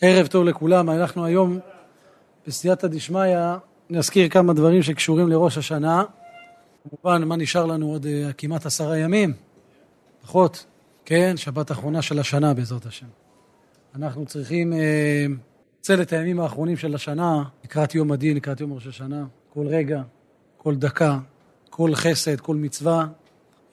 [0.00, 1.58] ערב טוב לכולם, אנחנו היום
[2.46, 3.36] בסייעתא דשמיא
[3.90, 6.04] נזכיר כמה דברים שקשורים לראש השנה.
[6.82, 9.32] כמובן, מה נשאר לנו עוד uh, כמעט עשרה ימים?
[10.22, 10.66] פחות,
[11.04, 13.06] כן, שבת אחרונה של השנה בעזרת השם.
[13.94, 18.86] אנחנו צריכים לנצל uh, את הימים האחרונים של השנה, לקראת יום הדין, לקראת יום ראש
[18.86, 19.24] השנה.
[19.54, 20.02] כל רגע,
[20.56, 21.18] כל דקה,
[21.70, 23.06] כל חסד, כל מצווה,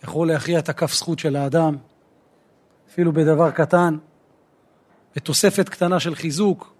[0.04, 1.76] יכול להכריע את הכף זכות של האדם,
[2.90, 3.98] אפילו בדבר קטן.
[5.16, 6.74] בתוספת קטנה של חיזוק,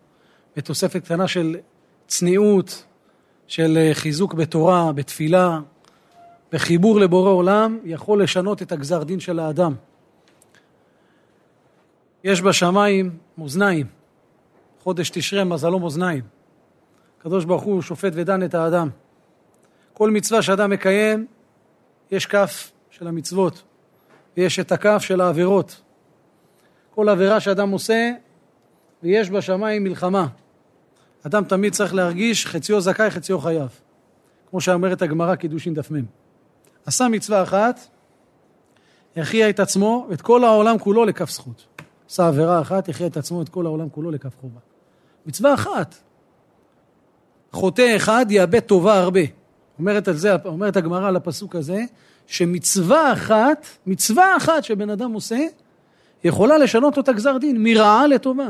[0.58, 1.58] בתוספת קטנה של
[2.08, 2.86] צניעות,
[3.48, 5.60] של אה, חיזוק בתורה, בתפילה,
[6.52, 9.76] בחיבור לבורא עולם, יכול לשנות את הגזר דין של האדם.
[12.24, 13.88] יש בשמיים מאזניים,
[14.84, 16.24] חודש תשרה מזלו מאזניים.
[17.20, 18.90] הקדוש ברוך הוא שופט ודן את האדם.
[19.94, 21.26] כל מצווה שאדם מקיים,
[22.12, 23.64] יש כף של המצוות,
[24.38, 25.82] ויש את הכף של העבירות.
[26.96, 28.12] כל עבירה שאדם עושה,
[29.06, 30.28] ויש בשמיים מלחמה.
[31.24, 33.70] אדם תמיד צריך להרגיש חציו זכאי, חציו חייב.
[34.50, 36.06] כמו שאומרת הגמרא, קידושין דף מ'.
[36.86, 37.80] עשה מצווה אחת,
[39.18, 41.66] הכריע את עצמו ואת כל העולם כולו לכף זכות.
[42.10, 44.60] עשה עבירה אחת, הכריע את עצמו ואת כל העולם כולו לכף חובה.
[45.26, 45.96] מצווה אחת.
[47.52, 49.22] חוטא אחד יאבד טובה הרבה.
[49.80, 51.84] אומרת זה, אומרת הגמרא על הפסוק הזה,
[52.28, 55.40] שמצווה אחת, מצווה אחת שבן אדם עושה,
[56.24, 58.50] יכולה לשנות לו את הגזר דין, מרעה לטובה.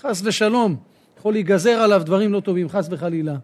[0.00, 0.76] חס ושלום,
[1.18, 3.36] יכול להיגזר עליו דברים לא טובים, חס וחלילה.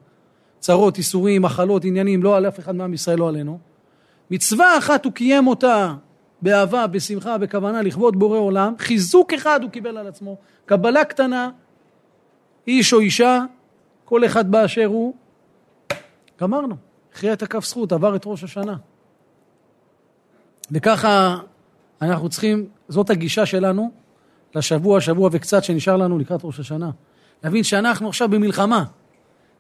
[0.59, 3.59] צרות, איסורים, מחלות, עניינים, לא על אף אחד מעם ישראל, לא עלינו.
[4.31, 5.95] מצווה אחת הוא קיים אותה
[6.43, 8.75] באהבה, בשמחה, בכוונה, לכבוד בורא עולם.
[8.79, 10.37] חיזוק אחד הוא קיבל על עצמו.
[10.67, 11.51] קבלה קטנה,
[12.67, 13.45] איש או אישה,
[14.05, 15.15] כל אחד באשר הוא.
[16.41, 16.77] גמרנו.
[17.13, 18.77] הכריע את הכף זכות, עבר את ראש השנה.
[20.71, 21.37] וככה
[22.03, 23.91] אנחנו צריכים, זאת הגישה שלנו,
[24.55, 26.91] לשבוע, שבוע וקצת שנשאר לנו לקראת ראש השנה.
[27.45, 28.85] להבין שאנחנו עכשיו במלחמה.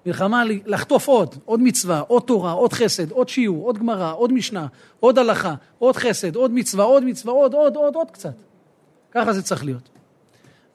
[0.07, 4.67] מלחמה לחטוף עוד, עוד מצווה, עוד תורה, עוד חסד, עוד שיעור, עוד גמרא, עוד משנה,
[5.01, 8.35] עוד הלכה, עוד חסד, עוד מצווה, עוד מצווה, עוד, עוד, עוד, עוד קצת.
[9.11, 9.89] ככה זה צריך להיות.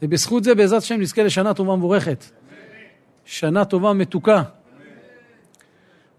[0.01, 2.25] ובזכות זה בעזרת השם נזכה לשנה טובה ומבורכת.
[3.25, 4.43] שנה טובה מתוקה.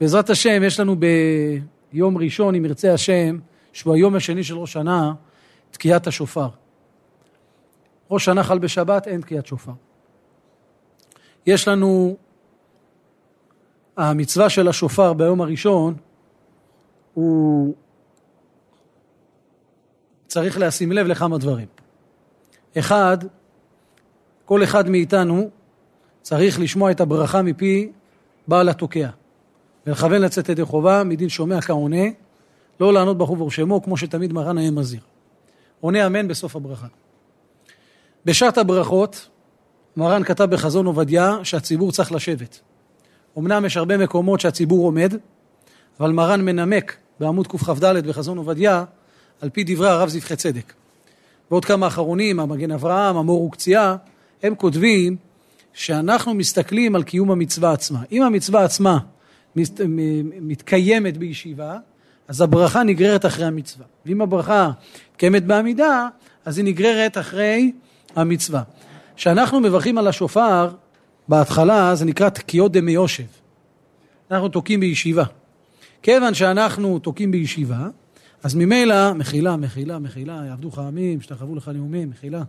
[0.00, 0.96] בעזרת השם יש לנו
[1.92, 3.38] ביום ראשון, אם ירצה השם,
[3.72, 5.12] שהוא היום השני של ראש שנה,
[5.70, 6.48] תקיעת השופר.
[8.10, 9.72] ראש שנה חל בשבת, אין תקיעת שופר.
[11.46, 12.16] יש לנו,
[13.96, 15.94] המצווה של השופר ביום הראשון,
[17.14, 17.74] הוא
[20.26, 21.66] צריך לשים לב לכמה דברים.
[22.78, 23.18] אחד,
[24.44, 25.50] כל אחד מאיתנו
[26.22, 27.92] צריך לשמוע את הברכה מפי
[28.48, 29.08] בעל התוקע.
[29.86, 32.04] ולכוון לצאת ידי חובה, מדין שומע כעונה,
[32.80, 35.02] לא לענות בחור שמו, כמו שתמיד מרן היה מזהיר.
[35.80, 36.86] עונה אמן בסוף הברכה.
[38.26, 39.28] בשעת הברכות,
[39.96, 42.60] מרן כתב בחזון עובדיה שהציבור צריך לשבת.
[43.38, 45.14] אמנם יש הרבה מקומות שהציבור עומד,
[46.00, 48.84] אבל מרן מנמק בעמוד קכ"ד בחזון עובדיה,
[49.40, 50.72] על פי דברי הרב זבחי צדק.
[51.50, 53.96] ועוד כמה אחרונים, המגן אברהם, המור וקציעה,
[54.42, 55.16] הם כותבים
[55.72, 58.02] שאנחנו מסתכלים על קיום המצווה עצמה.
[58.12, 58.98] אם המצווה עצמה
[59.56, 59.80] מת,
[60.40, 61.76] מתקיימת בישיבה,
[62.28, 63.86] אז הברכה נגררת אחרי המצווה.
[64.06, 64.70] ואם הברכה
[65.10, 66.08] מתקיימת בעמידה,
[66.44, 67.72] אז היא נגררת אחרי
[68.16, 68.62] המצווה.
[69.16, 70.70] כשאנחנו מברכים על השופר,
[71.28, 73.24] בהתחלה זה נקרא תקיעות דמי יושב.
[74.30, 75.24] אנחנו תוקעים בישיבה.
[76.02, 77.88] כיוון שאנחנו תוקעים בישיבה,
[78.42, 82.42] אז ממילא, מחילה, מחילה, מחילה, יעבדוך עמים, שתחוו לך נאומים, מחילה.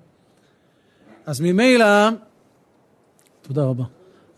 [1.25, 2.09] אז ממילא,
[3.41, 3.83] תודה רבה,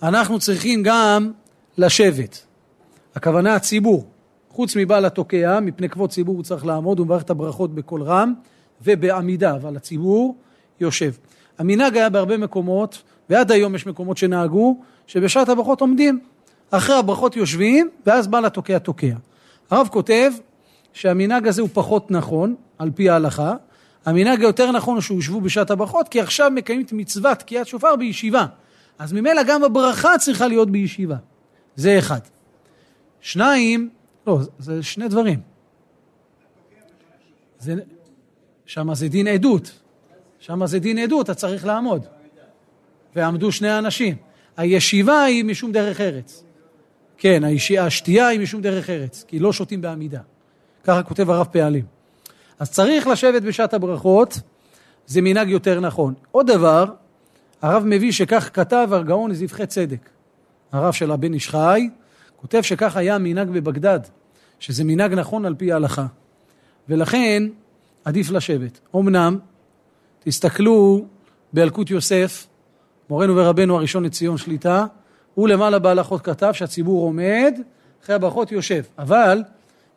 [0.04, 1.32] אנחנו צריכים גם
[1.78, 2.46] לשבת.
[3.16, 4.08] הכוונה הציבור.
[4.50, 8.34] חוץ מבעל התוקע, מפני כבוד ציבור הוא צריך לעמוד, הוא מברך את הברכות בקול רם
[8.82, 10.38] ובעמידה, אבל הציבור
[10.82, 11.12] יושב.
[11.58, 16.20] המנהג היה בהרבה מקומות, ועד היום יש מקומות שנהגו, שבשעת הברכות עומדים.
[16.72, 19.16] אחרי הברכות יושבים, ואז בעל התוקע תוקע.
[19.70, 20.32] הרב כותב
[20.94, 23.54] שהמנהג הזה הוא פחות נכון, על פי ההלכה.
[24.06, 28.46] המנהג היותר נכון הוא שיושבו בשעת הברכות, כי עכשיו מקיימים את מצוות תקיעת שופר בישיבה.
[29.00, 31.16] אז ממילא גם הברכה צריכה להיות בישיבה.
[31.76, 32.20] זה אחד.
[33.22, 33.90] שניים,
[34.28, 35.40] לא, זה שני דברים.
[37.60, 37.76] זה,
[38.66, 39.80] שם זה דין עדות.
[40.40, 42.06] שם זה דין עדות, אתה צריך לעמוד.
[43.16, 44.16] ועמדו שני אנשים.
[44.58, 46.44] הישיבה היא משום דרך ארץ.
[47.18, 47.42] כן,
[47.80, 50.20] השתייה היא משום דרך ארץ, כי לא שותים בעמידה.
[50.84, 51.86] ככה כותב הרב פעלים.
[52.60, 54.40] אז צריך לשבת בשעת הברכות,
[55.08, 56.14] זה מנהג יותר נכון.
[56.32, 56.86] עוד דבר,
[57.62, 60.10] הרב מביא שכך כתב הגאון זבחי צדק.
[60.72, 61.90] הרב של הבן איש חי,
[62.36, 64.00] כותב שכך היה מנהג בבגדד,
[64.60, 66.06] שזה מנהג נכון על פי ההלכה.
[66.90, 67.44] ולכן
[68.06, 68.80] עדיף לשבת.
[68.96, 69.40] אמנם,
[70.20, 71.06] תסתכלו
[71.54, 72.48] באלקוט יוסף,
[73.10, 74.86] מורנו ורבנו הראשון לציון שליטה,
[75.36, 77.60] הוא למעלה בהלכות כתב שהציבור עומד,
[78.04, 78.84] אחרי הברכות יושב.
[78.98, 79.44] אבל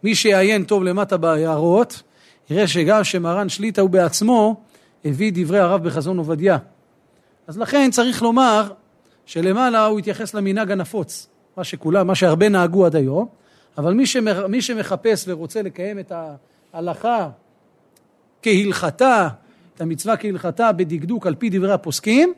[0.03, 2.03] מי שיעיין טוב למטה בהערות,
[2.51, 4.61] יראה שגם שמרן שליטה הוא בעצמו
[5.05, 6.59] הביא דברי הרב בחזון עובדיה.
[7.47, 8.73] אז לכן צריך לומר
[9.27, 13.27] שלמעלה הוא התייחס למנהג הנפוץ, מה שכולם, מה שהרבה נהגו עד היום,
[13.79, 16.13] אבל מי, שמח, מי שמחפש ורוצה לקיים את
[16.73, 17.29] ההלכה
[18.43, 19.29] כהלכתה,
[19.75, 22.33] את המצווה כהלכתה בדקדוק על פי דברי הפוסקים,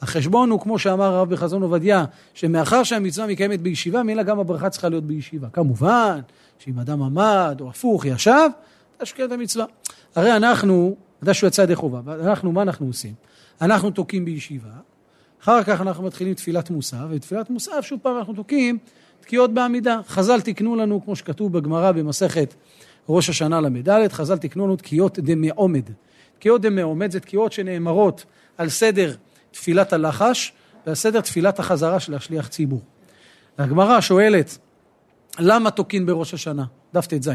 [0.00, 2.04] החשבון הוא כמו שאמר הרב בחזון עובדיה,
[2.34, 5.48] שמאחר שהמצווה מקיימת בישיבה, מילא גם הברכה צריכה להיות בישיבה.
[5.52, 6.20] כמובן,
[6.58, 8.48] שאם אדם עמד או הפוך ישב,
[8.98, 9.64] תשקיע את המצווה.
[10.14, 13.14] הרי אנחנו, אתה שהוא יצא ידי חובה, אנחנו, מה אנחנו עושים?
[13.60, 14.70] אנחנו תוקעים בישיבה,
[15.42, 18.78] אחר כך אנחנו מתחילים תפילת מוסף, ותפילת מוסף שוב פעם אנחנו תוקעים
[19.20, 20.00] תקיעות בעמידה.
[20.08, 22.54] חז"ל תיקנו לנו, כמו שכתוב בגמרא במסכת
[23.08, 25.90] ראש השנה ל"ד, חז"ל תיקנו לנו תקיעות דמעומד.
[26.38, 28.24] תקיעות דמעומד זה תקיעות שנאמרות
[28.58, 29.14] על סדר
[29.50, 30.52] תפילת הלחש
[30.86, 32.80] ועל סדר תפילת החזרה של השליח ציבור.
[33.58, 34.58] הגמרא שואלת,
[35.38, 36.64] למה תוקין בראש השנה?
[36.94, 37.30] דף ט"ז.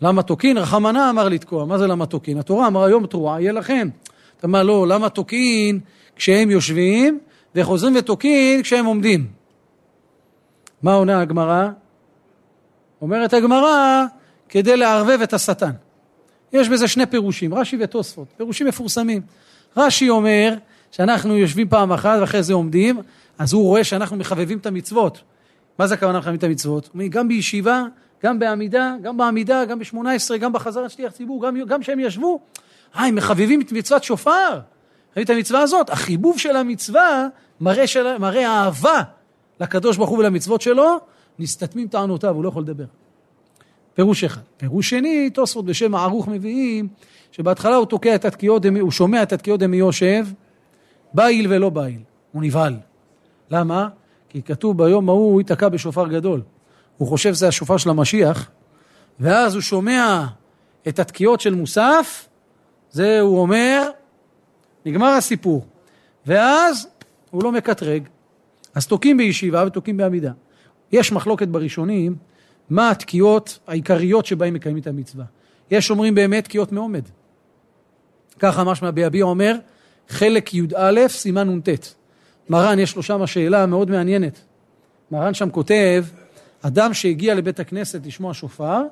[0.00, 0.58] למה תוקין?
[0.58, 1.64] רחמנה אמר לתקוע.
[1.64, 2.38] מה זה למה תוקין?
[2.38, 3.88] התורה אמרה יום תרועה יהיה לכם.
[4.38, 5.80] אתה אומר לא, למה תוקין
[6.16, 7.20] כשהם יושבים
[7.54, 9.26] וחוזרים ותוקין כשהם עומדים?
[10.82, 11.68] מה עונה הגמרא?
[13.00, 14.04] אומרת הגמרא,
[14.48, 15.70] כדי לערבב את השטן.
[16.52, 19.22] יש בזה שני פירושים, רש"י ותוספות, פירושים מפורסמים.
[19.76, 20.54] רש"י אומר
[20.90, 23.00] שאנחנו יושבים פעם אחת ואחרי זה עומדים,
[23.38, 25.20] אז הוא רואה שאנחנו מחבבים את המצוות.
[25.78, 26.88] מה זה הכוונה מחבבים את המצוות?
[27.10, 27.84] גם בישיבה,
[28.24, 32.40] גם בעמידה, גם בעמידה, גם בשמונה עשרה, גם בחזרת שליח ציבור, גם, גם כשהם ישבו,
[32.96, 34.60] אה, הם מחבבים את מצוות שופר.
[35.20, 35.90] את המצווה הזאת.
[35.90, 37.26] החיבוב של המצווה
[37.60, 39.02] מראה, של, מראה אהבה
[39.60, 40.98] לקדוש ברוך הוא ולמצוות שלו,
[41.38, 42.84] נסתתמים טענותיו, הוא לא יכול לדבר.
[43.94, 44.40] פירוש אחד.
[44.56, 46.88] פירוש שני, תוספות בשם הערוך מביאים,
[47.32, 50.26] שבהתחלה הוא תוקע את התקיעות, הוא שומע את התקיעות דמי יושב,
[51.14, 52.00] בעיל ולא בעיל,
[52.32, 52.76] הוא נבהל.
[53.50, 53.88] למה?
[54.28, 56.42] כי כתוב ביום ההוא הוא ייתקע בשופר גדול.
[56.96, 58.50] הוא חושב שזה השופר של המשיח,
[59.20, 60.26] ואז הוא שומע
[60.88, 62.28] את התקיעות של מוסף,
[62.90, 63.90] זה הוא אומר,
[64.86, 65.66] נגמר הסיפור.
[66.26, 66.88] ואז
[67.30, 68.08] הוא לא מקטרג.
[68.74, 70.32] אז תוקעים בישיבה ותוקעים בעמידה.
[70.92, 72.16] יש מחלוקת בראשונים,
[72.72, 75.24] מה התקיעות העיקריות שבהם מקיימים את המצווה.
[75.70, 77.02] יש אומרים באמת תקיעות מעומד.
[78.38, 79.56] ככה משמע ביביע אומר,
[80.08, 81.68] חלק י"א, סימן נ"ט.
[82.48, 84.40] מרן, יש לו שם שאלה מאוד מעניינת.
[85.10, 86.04] מרן שם כותב,
[86.62, 88.82] אדם שהגיע לבית הכנסת לשמוע שופר,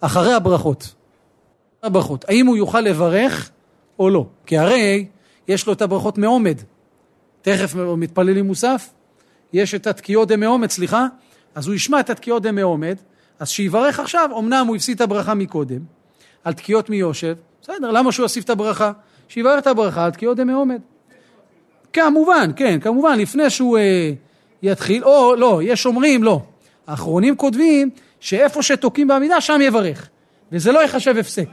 [0.00, 0.94] אחרי הברכות.
[1.82, 2.24] הברכות.
[2.28, 3.50] האם הוא יוכל לברך
[3.98, 4.26] או לא?
[4.46, 5.06] כי הרי
[5.48, 6.56] יש לו את הברכות מעומד.
[7.42, 8.90] תכף מתפללים מוסף,
[9.52, 11.06] יש את התקיעות דמעומד, סליחה,
[11.54, 12.96] אז הוא ישמע את התקיעות דמעומד,
[13.38, 15.80] אז שיברך עכשיו, אמנם הוא הפסיד את הברכה מקודם,
[16.44, 18.92] על תקיעות מיושב, בסדר, למה שהוא יוסיף את הברכה?
[19.28, 20.80] שיברך את הברכה על תקיעות דמעומד.
[21.92, 24.12] כמובן, כן, כמובן, לפני שהוא אה,
[24.62, 26.42] יתחיל, או לא, יש אומרים, לא.
[26.86, 27.90] האחרונים כותבים
[28.20, 30.08] שאיפה שתוקעים בעמידה, שם יברך.
[30.52, 31.48] וזה לא יחשב הפסק.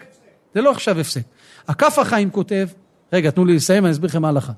[0.55, 1.21] זה לא יחשב הפסק.
[1.67, 2.67] הכף החיים כותב,
[3.13, 4.51] רגע, תנו לי לסיים, אני אסביר לכם מה ההלכה.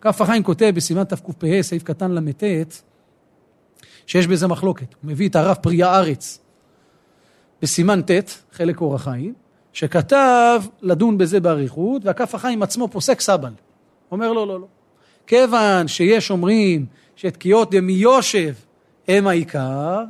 [0.00, 2.44] כף החיים כותב בסימן תקפ"ה, סעיף קטן ל"ט,
[4.06, 4.94] שיש בזה מחלוקת.
[5.02, 6.38] הוא מביא את הרב פרי הארץ
[7.64, 8.10] בסימן ט',
[8.52, 9.34] חלק אור החיים,
[9.72, 13.52] שכתב לדון בזה באריכות, והכף החיים עצמו פוסק סבל.
[14.10, 14.66] אומר לא, לא, לא.
[15.26, 18.54] כיוון שיש אומרים שתקיעות דמיושב
[19.08, 20.04] הם העיקר,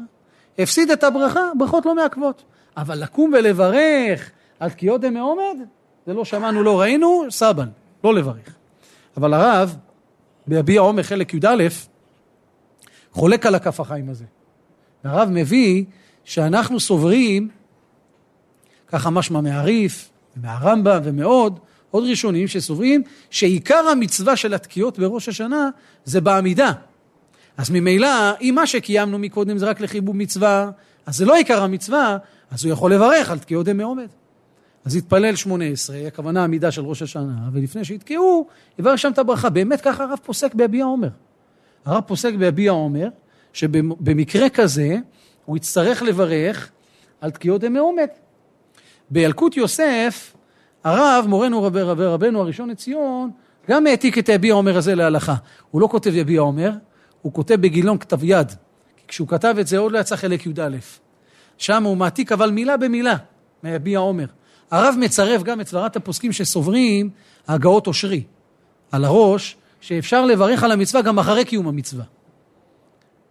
[0.58, 2.42] הפסיד את הברכה, ברכות לא מעכבות.
[2.76, 5.56] אבל לקום ולברך על תקיעות דמעומד,
[6.06, 7.68] זה לא שמענו, לא ראינו, סבן,
[8.04, 8.54] לא לברך.
[9.16, 9.76] אבל הרב,
[10.46, 11.68] ביביע עומר חלק י"א,
[13.12, 14.24] חולק על הכף החיים הזה.
[15.04, 15.84] הרב מביא
[16.24, 17.48] שאנחנו סוברים,
[18.88, 21.58] ככה משמע מהריף, מהרמב"ם ומעוד,
[21.90, 25.70] עוד ראשונים שסוברים שעיקר המצווה של התקיעות בראש השנה
[26.04, 26.72] זה בעמידה.
[27.56, 28.08] אז ממילא,
[28.40, 30.70] אם מה שקיימנו מקודם זה רק לחיבוב מצווה,
[31.06, 32.18] אז זה לא עיקר המצווה,
[32.50, 34.08] אז הוא יכול לברך על תקיעות דמי עומד.
[34.84, 38.46] אז התפלל שמונה עשרה, הכוונה עמידה של ראש השנה, ולפני שיתקעו,
[38.78, 39.50] יברך שם את הברכה.
[39.50, 41.08] באמת ככה הרב פוסק ביביע עומר.
[41.84, 43.08] הרב פוסק ביביע עומר,
[43.52, 44.96] שבמקרה כזה,
[45.44, 46.70] הוא יצטרך לברך
[47.20, 48.08] על תקיעות דמי עומד.
[49.10, 50.36] בילקוט יוסף,
[50.84, 53.30] הרב, מורנו רבי רבי רבנו הראשון לציון,
[53.70, 55.34] גם העתיק את יביע עומר הזה להלכה.
[55.70, 56.70] הוא לא כותב יביע עומר,
[57.22, 58.52] הוא כותב בגילון כתב יד.
[58.96, 60.76] כי כשהוא כתב את זה עוד לא יצא חלק י"א.
[61.58, 63.16] שם הוא מעתיק אבל מילה במילה
[63.62, 64.26] מיביע עומר.
[64.70, 67.10] הרב מצרף גם את סברת הפוסקים שסוברים
[67.48, 68.22] הגאות אושרי
[68.92, 72.04] על הראש, שאפשר לברך על המצווה גם אחרי קיום המצווה.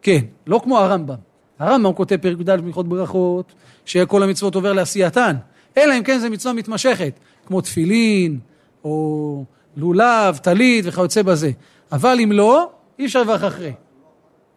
[0.01, 1.32] כן, לא כמו הרמב"ם.
[1.59, 3.53] הרמב"ם כותב פרק י"ד במיוחד ברכות,
[3.85, 5.35] שכל המצוות עובר לעשייתן,
[5.77, 7.13] אלא אם כן זו מצווה מתמשכת,
[7.45, 8.39] כמו תפילין,
[8.83, 9.45] או
[9.77, 11.51] לולב, טלית וכיוצא בזה.
[11.91, 12.69] אבל אם לא,
[12.99, 13.73] אי אפשר לברך אחרי.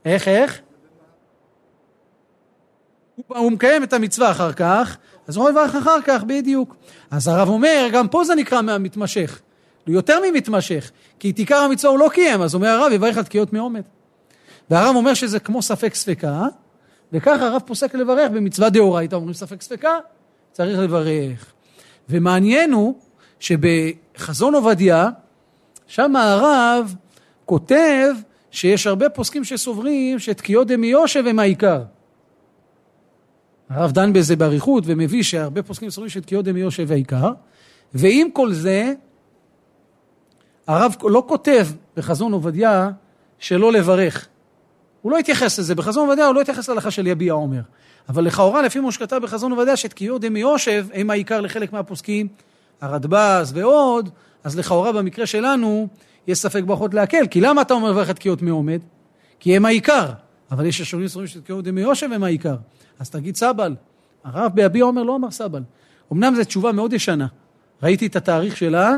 [0.05, 0.61] איך, איך?
[3.17, 4.97] הוא, הוא מקיים את המצווה אחר כך,
[5.29, 6.77] אז הוא יכול לברך אחר כך, בדיוק.
[7.11, 9.41] אז הרב אומר, גם פה זה נקרא מהמתמשך.
[9.87, 13.25] הוא יותר ממתמשך, כי את עיקר המצווה הוא לא קיים, אז אומר הרב, יברך על
[13.25, 13.83] תקיעות מעומד.
[14.71, 16.43] והרב אומר שזה כמו ספק ספקה,
[17.13, 19.99] וככה הרב פוסק לברך במצווה דאורייתא, אומרים ספק ספקה,
[20.53, 21.53] צריך לברך.
[22.09, 22.95] ומעניין הוא
[23.41, 25.11] שבחזון עובדיה,
[25.87, 26.95] שם הרב
[27.45, 28.15] כותב
[28.51, 31.83] שיש הרבה פוסקים שסוברים שתקיעות דמי יושב הם העיקר.
[33.71, 37.33] הרב דן בזה באריכות ומביא שהרבה פוסקים סוברים שתקיעות דמי יושב העיקר,
[37.95, 38.93] ועם כל זה,
[40.67, 42.91] הרב לא כותב בחזון עובדיה
[43.39, 44.29] שלא לברך.
[45.07, 47.61] הוא לא התייחס לזה, בחזון עובדיה הוא לא התייחס להלכה של יביע עומר.
[48.09, 52.29] אבל לכאורה, לפי מה שכתב בחזון עובדיה, שתקיעות דמי יושב הם העיקר לחלק מהפוסקים,
[52.81, 54.11] הרדב"ז ועוד,
[54.45, 55.89] אז לכאורה במקרה שלנו,
[56.27, 57.27] יש ספק ברכות להקל.
[57.27, 58.81] כי למה אתה אומר לברך את תקיעות מעומד?
[59.41, 60.07] כי הם העיקר.
[60.51, 62.57] אבל יש השונים סבורים שתקיעות דמי יושב הם העיקר.
[62.99, 63.75] אז תגיד סבל.
[64.25, 65.63] הרב ביביע עומר לא אמר סבל.
[66.13, 67.27] אמנם זו תשובה מאוד ישנה.
[67.83, 68.97] ראיתי את התאריך שלה,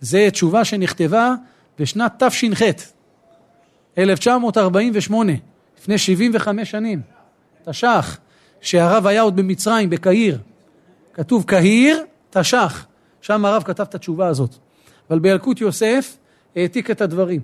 [0.00, 1.34] זו תשובה שנכתבה
[1.78, 2.62] בשנת תש"ח,
[3.98, 5.32] 1948,
[5.78, 7.00] לפני 75 שנים,
[7.64, 8.18] תש"ח,
[8.60, 10.38] שהרב היה עוד במצרים, בקהיר.
[11.12, 12.86] כתוב קהיר, תש"ח,
[13.20, 14.54] שם הרב כתב את התשובה הזאת.
[15.10, 16.16] אבל בילקוט יוסף
[16.56, 17.40] העתיק את הדברים.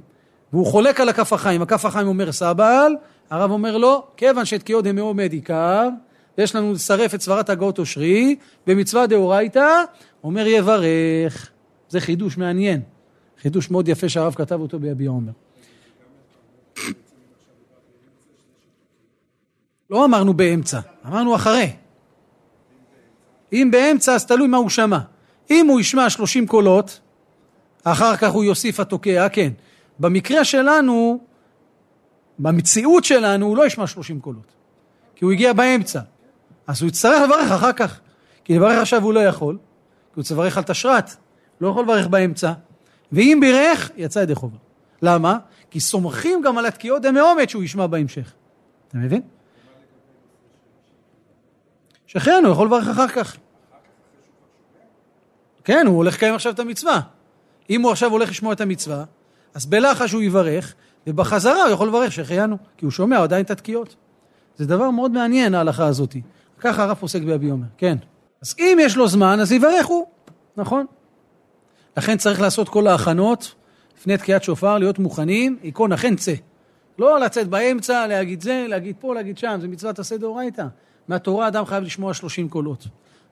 [0.52, 2.92] והוא חולק על הכף החיים, הכף החיים אומר סבל,
[3.30, 5.88] הרב אומר לו, כיוון שתקיעות דמי עומד עיקר,
[6.38, 9.82] ויש לנו לשרף את סברת הגאות אושרי, במצווה דאורייתא,
[10.24, 11.50] אומר יברך.
[11.88, 12.80] זה חידוש מעניין,
[13.42, 15.32] חידוש מאוד יפה שהרב כתב אותו ביביע עומר.
[19.90, 21.72] לא אמרנו באמצע, אמרנו אחרי.
[23.52, 24.98] אם באמצע, אז תלוי מה הוא שמע.
[25.50, 27.00] אם הוא ישמע שלושים קולות,
[27.84, 29.52] אחר כך הוא יוסיף התוקע, כן.
[29.98, 31.20] במקרה שלנו,
[32.38, 34.52] במציאות שלנו, הוא לא ישמע שלושים קולות.
[35.14, 36.00] כי הוא הגיע באמצע.
[36.66, 38.00] אז הוא יצטרך לברך אחר כך.
[38.44, 39.58] כי לברך עכשיו הוא לא יכול,
[40.14, 41.10] כי הוא צריך לברך על תשרת.
[41.60, 42.52] לא יכול לברך באמצע.
[43.12, 44.56] ואם בירך, יצא ידי חובה.
[45.02, 45.38] למה?
[45.70, 48.32] כי סומכים גם על התקיעות דמי עומד שהוא ישמע בהמשך.
[48.88, 49.20] אתה מבין?
[52.12, 53.36] שכן, הוא יכול לברך אחר כך.
[55.64, 57.00] כן, הוא הולך לקיים עכשיו את המצווה.
[57.70, 59.04] אם הוא עכשיו הולך לשמוע את המצווה,
[59.54, 60.74] אז בלחש הוא יברך,
[61.06, 63.96] ובחזרה הוא יכול לברך שהחיינו, כי הוא שומע עדיין את התקיעות.
[64.56, 66.16] זה דבר מאוד מעניין ההלכה הזאת.
[66.58, 67.96] ככה הרב פוסק באבי אומר, כן.
[68.42, 70.06] אז אם יש לו זמן, אז יברך הוא,
[70.56, 70.86] נכון?
[71.96, 73.54] לכן צריך לעשות כל ההכנות
[73.98, 76.34] לפני תקיעת שופר, להיות מוכנים, ייכון אכן צא.
[76.98, 80.66] לא לצאת באמצע, להגיד זה, להגיד פה, להגיד שם, זה מצוות עשה דאורייתא.
[81.08, 82.86] מהתורה אדם חייב לשמוע שלושים קולות.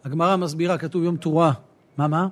[0.04, 1.52] הגמרא מסבירה, כתוב יום תרועה.
[1.96, 2.28] מה, מה?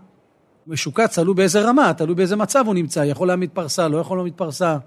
[0.67, 4.35] משוקץ, תלוי באיזה רמה, תלוי באיזה מצב הוא נמצא, יכול להעמיד פרסה, לא יכול להעמיד
[4.37, 4.79] פרסה.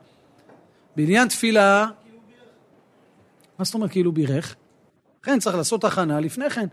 [0.96, 1.88] בעניין תפילה,
[3.60, 4.56] מה זאת אומרת כאילו בירך?
[5.24, 6.68] לכן צריך לעשות הכנה לפני כן.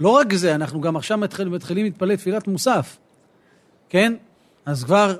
[0.00, 2.98] לא רק זה, אנחנו גם עכשיו מתחיל, מתחילים להתפלל תפילת מוסף,
[3.88, 4.14] כן?
[4.66, 5.16] אז כבר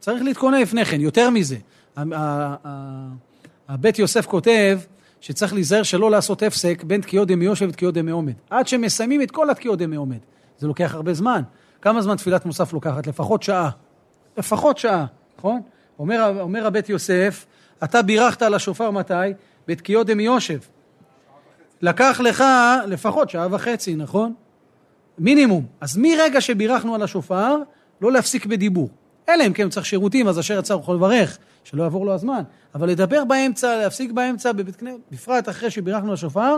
[0.00, 1.56] צריך להתכונן לפני כן, יותר מזה.
[3.68, 4.80] הבית יוסף כותב
[5.20, 8.32] שצריך להיזהר שלא לעשות הפסק בין תקיעות דמי יושב ותקיעות דמי עומד.
[8.50, 10.18] עד שמסיימים את כל התקיעות דמי עומד.
[10.58, 11.42] זה לוקח הרבה זמן.
[11.82, 13.06] כמה זמן תפילת מוסף לוקחת?
[13.06, 13.70] לפחות שעה.
[14.36, 15.06] לפחות שעה,
[15.38, 15.60] נכון?
[15.98, 17.46] אומר, אומר הבית יוסף,
[17.84, 19.14] אתה בירכת על השופר מתי?
[19.68, 20.58] בתקיעות דמי יושב.
[21.82, 22.44] לקח לך
[22.86, 24.34] לפחות שעה וחצי, נכון?
[25.18, 25.66] מינימום.
[25.80, 27.56] אז מרגע שבירכנו על השופר,
[28.00, 28.88] לא להפסיק בדיבור.
[29.28, 32.42] אלא אם כן צריך שירותים, אז אשר יצא יכול לברך, שלא יעבור לו הזמן.
[32.74, 36.56] אבל לדבר באמצע, להפסיק באמצע בבית כנסת, בפרט אחרי שבירכנו על השופר,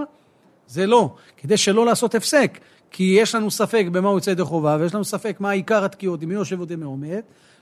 [0.66, 1.14] זה לא.
[1.36, 2.58] כדי שלא לעשות הפסק.
[2.90, 6.22] כי יש לנו ספק במה הוא יוצא ידי חובה, ויש לנו ספק מה עיקר התקיעות,
[6.22, 7.20] אם מי יושב או דמי עומד.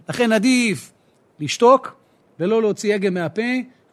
[0.08, 0.92] לכן עדיף
[1.40, 1.96] לשתוק
[2.40, 3.42] ולא להוציא הגה מהפה,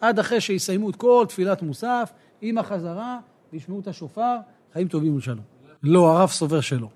[0.01, 3.19] עד אחרי שיסיימו את כל תפילת מוסף, עם החזרה,
[3.53, 4.37] וישמעו את השופר,
[4.73, 5.39] חיים טובים ושלום.
[5.83, 6.87] לא, הרב סובר שלא.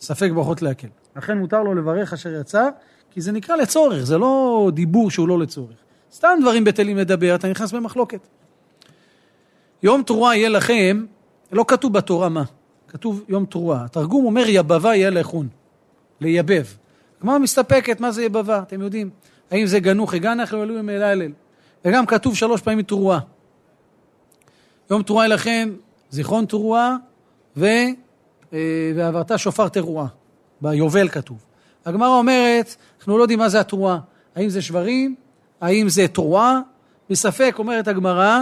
[0.00, 0.88] ספק ברכות להקל.
[1.16, 2.68] לכן מותר לו לברך אשר יצא,
[3.10, 5.76] כי זה נקרא לצורך, זה לא דיבור שהוא לא לצורך.
[6.12, 8.20] סתם דברים בטלים לדבר, אתה נכנס במחלוקת.
[9.82, 11.06] יום תרועה יהיה לכם,
[11.52, 12.44] לא כתוב בתורה מה.
[12.88, 13.84] כתוב יום תרועה.
[13.84, 15.48] התרגום אומר יבבה יהיה לכון,
[16.20, 16.66] לייבב.
[17.20, 18.62] הגמרא מסתפקת, מה זה יבבה?
[18.62, 19.10] אתם יודעים.
[19.50, 21.32] האם זה גנוך הגנח או אלוהים אל הלל.
[21.84, 23.18] וגם כתוב שלוש פעמים תרועה.
[24.90, 25.68] יום תרועה לכם,
[26.10, 26.96] זיכרון תרועה,
[27.56, 27.66] ו...
[28.52, 30.06] אה, ועברת שופר תרועה.
[30.60, 31.36] ביובל כתוב.
[31.84, 32.76] הגמרא אומרת,
[33.08, 33.98] אנחנו לא יודעים מה זה התרועה.
[34.34, 35.14] האם זה שברים?
[35.60, 36.60] האם זה תרועה?
[37.10, 38.40] בספק, אומרת הגמרא,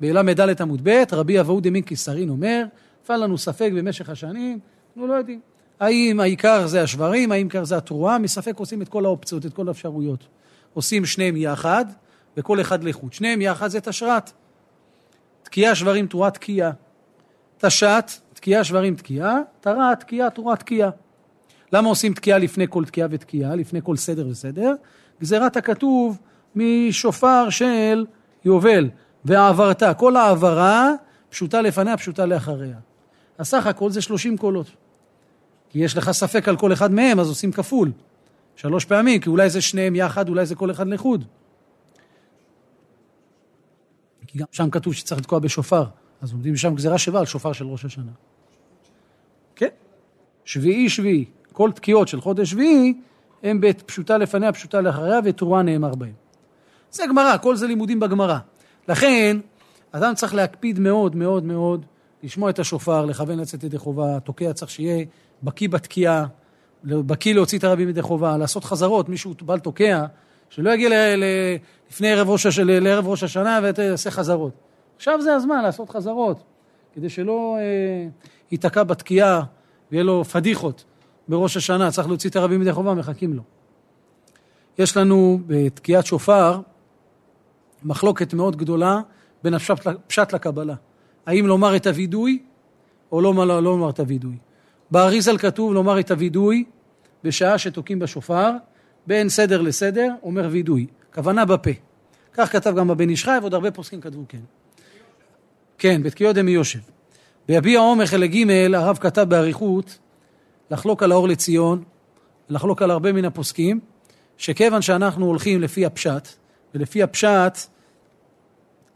[0.00, 2.64] בל"ד עמוד ב', רבי אבהו דמין קיסרין אומר,
[3.02, 5.40] נפל לנו ספק במשך השנים, אנחנו לא יודעים.
[5.80, 9.68] האם העיקר זה השברים, האם העיקר זה התרועה, מספק עושים את כל האופציות, את כל
[9.68, 10.28] האפשרויות.
[10.74, 11.84] עושים שניהם יחד,
[12.36, 13.12] וכל אחד לחוד.
[13.12, 14.32] שניהם יחד זה תשרת.
[15.42, 16.70] תקיעה, שברים, תרועה, תקיעה.
[17.58, 20.90] תשת, תקיעה, שברים, תקיעה, תרה, תקיעה, תרועה, תקיעה.
[21.72, 24.74] למה עושים תקיעה לפני כל תקיעה ותקיעה, לפני כל סדר וסדר?
[25.20, 26.18] גזירת הכתוב
[26.54, 28.06] משופר של
[28.44, 28.90] יובל,
[29.24, 30.92] והעברת, כל העברה
[31.30, 32.76] פשוטה לפניה, פשוטה לאחריה.
[33.38, 34.66] אז סך הכל זה 30 קולות.
[35.70, 37.92] כי יש לך ספק על כל אחד מהם, אז עושים כפול.
[38.56, 41.24] שלוש פעמים, כי אולי זה שניהם יחד, אולי זה כל אחד לחוד.
[44.26, 45.84] כי גם שם כתוב שצריך לתקוע בשופר,
[46.20, 48.12] אז עומדים שם גזירה שווה על שופר של ראש השנה.
[49.56, 49.68] כן,
[50.44, 51.24] שביעי שביעי.
[51.58, 52.94] כל תקיעות של חודש שביעי
[53.42, 56.12] הם פשוטה לפניה, פשוטה לאחריה, ותרועה נאמר בהם.
[56.90, 58.38] זה גמרא, כל זה לימודים בגמרא.
[58.88, 59.36] לכן,
[59.92, 61.84] אדם צריך להקפיד מאוד מאוד מאוד
[62.22, 65.04] לשמוע את השופר, לכוון לצאת ידי חובה, תוקע צריך שיהיה
[65.42, 66.26] בקיא בתקיעה,
[66.84, 70.04] בקיא להוציא את הרבים ידי חובה, לעשות חזרות, מישהו בעל תוקע,
[70.50, 71.24] שלא יגיע ל, ל,
[71.90, 74.52] לפני ערב ראש, הש, לערב ראש השנה ויעשה חזרות.
[74.96, 76.42] עכשיו זה הזמן לעשות חזרות,
[76.94, 78.08] כדי שלא אה,
[78.50, 79.42] ייתקע בתקיעה
[79.90, 80.84] ויהיה לו פדיחות
[81.28, 83.42] בראש השנה, צריך להוציא את הרבים ידי חובה, מחכים לו.
[84.78, 86.60] יש לנו בתקיעת שופר
[87.82, 89.00] מחלוקת מאוד גדולה
[89.44, 90.74] בין הפשט לקבלה.
[91.26, 92.42] האם לומר את הווידוי
[93.12, 94.36] או לא, לא, לא לומר את הווידוי.
[94.90, 96.64] באריזל כתוב לומר את הווידוי
[97.24, 98.50] בשעה שתוקעים בשופר,
[99.06, 100.86] בין סדר לסדר, אומר וידוי.
[101.14, 101.70] כוונה בפה.
[102.32, 104.38] כך כתב גם הבן איש חי, ועוד הרבה פוסקים כתבו כן.
[105.78, 106.78] כן, בתקיעות דמי יושב.
[107.48, 109.98] ביביע עומר חלק ג' הרב כתב באריכות
[110.70, 111.84] לחלוק על האור לציון,
[112.48, 113.80] לחלוק על הרבה מן הפוסקים,
[114.36, 116.28] שכיוון שאנחנו הולכים לפי הפשט,
[116.74, 117.58] ולפי הפשט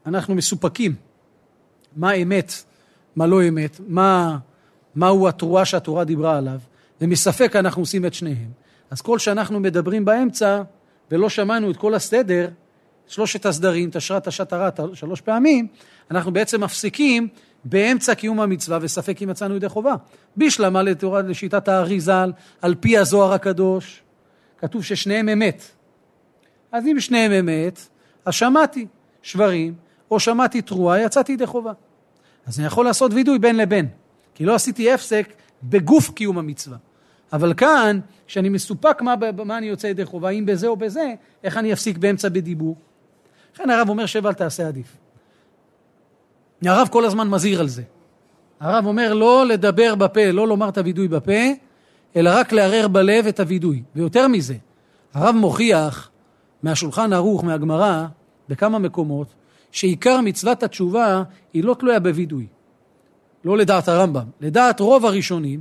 [0.07, 0.95] אנחנו מסופקים
[1.97, 2.53] מה אמת,
[3.17, 4.39] מה לא אמת, מה,
[4.95, 6.59] מהו התרועה שהתורה דיברה עליו,
[7.01, 8.51] ומספק אנחנו עושים את שניהם.
[8.91, 10.63] אז כל שאנחנו מדברים באמצע,
[11.11, 12.49] ולא שמענו את כל הסדר,
[13.07, 15.67] שלושת הסדרים, תשרת, תשת, תרת, שלוש פעמים,
[16.11, 17.29] אנחנו בעצם מפסיקים
[17.65, 19.95] באמצע קיום המצווה, וספק אם יצאנו ידי חובה.
[20.37, 24.03] בשלמה לתורה, לשיטת הארי ז"ל, על פי הזוהר הקדוש,
[24.59, 25.63] כתוב ששניהם אמת.
[26.73, 27.89] אז אם שניהם אמת,
[28.25, 28.87] אז שמעתי
[29.23, 29.75] שברים,
[30.11, 31.73] או שמעתי תרועה, יצאתי ידי חובה.
[32.47, 33.89] אז אני יכול לעשות וידוי בין לבין,
[34.35, 36.77] כי לא עשיתי הפסק בגוף קיום המצווה.
[37.33, 41.57] אבל כאן, כשאני מסופק מה, מה אני יוצא ידי חובה, אם בזה או בזה, איך
[41.57, 42.77] אני אפסיק באמצע בדיבור?
[43.55, 44.97] לכן הרב אומר שב אל תעשה עדיף.
[46.69, 47.83] הרב כל הזמן מזהיר על זה.
[48.61, 51.41] הרב אומר לא לדבר בפה, לא לומר את הווידוי בפה,
[52.17, 53.83] אלא רק לערער בלב את הווידוי.
[53.97, 54.55] ויותר מזה,
[55.15, 56.11] הרב מוכיח
[56.63, 58.07] מהשולחן ערוך, מהגמרא,
[58.49, 59.35] בכמה מקומות,
[59.71, 61.23] שעיקר מצוות התשובה
[61.53, 62.47] היא לא תלויה בווידוי.
[63.45, 64.25] לא לדעת הרמב"ם.
[64.41, 65.61] לדעת רוב הראשונים,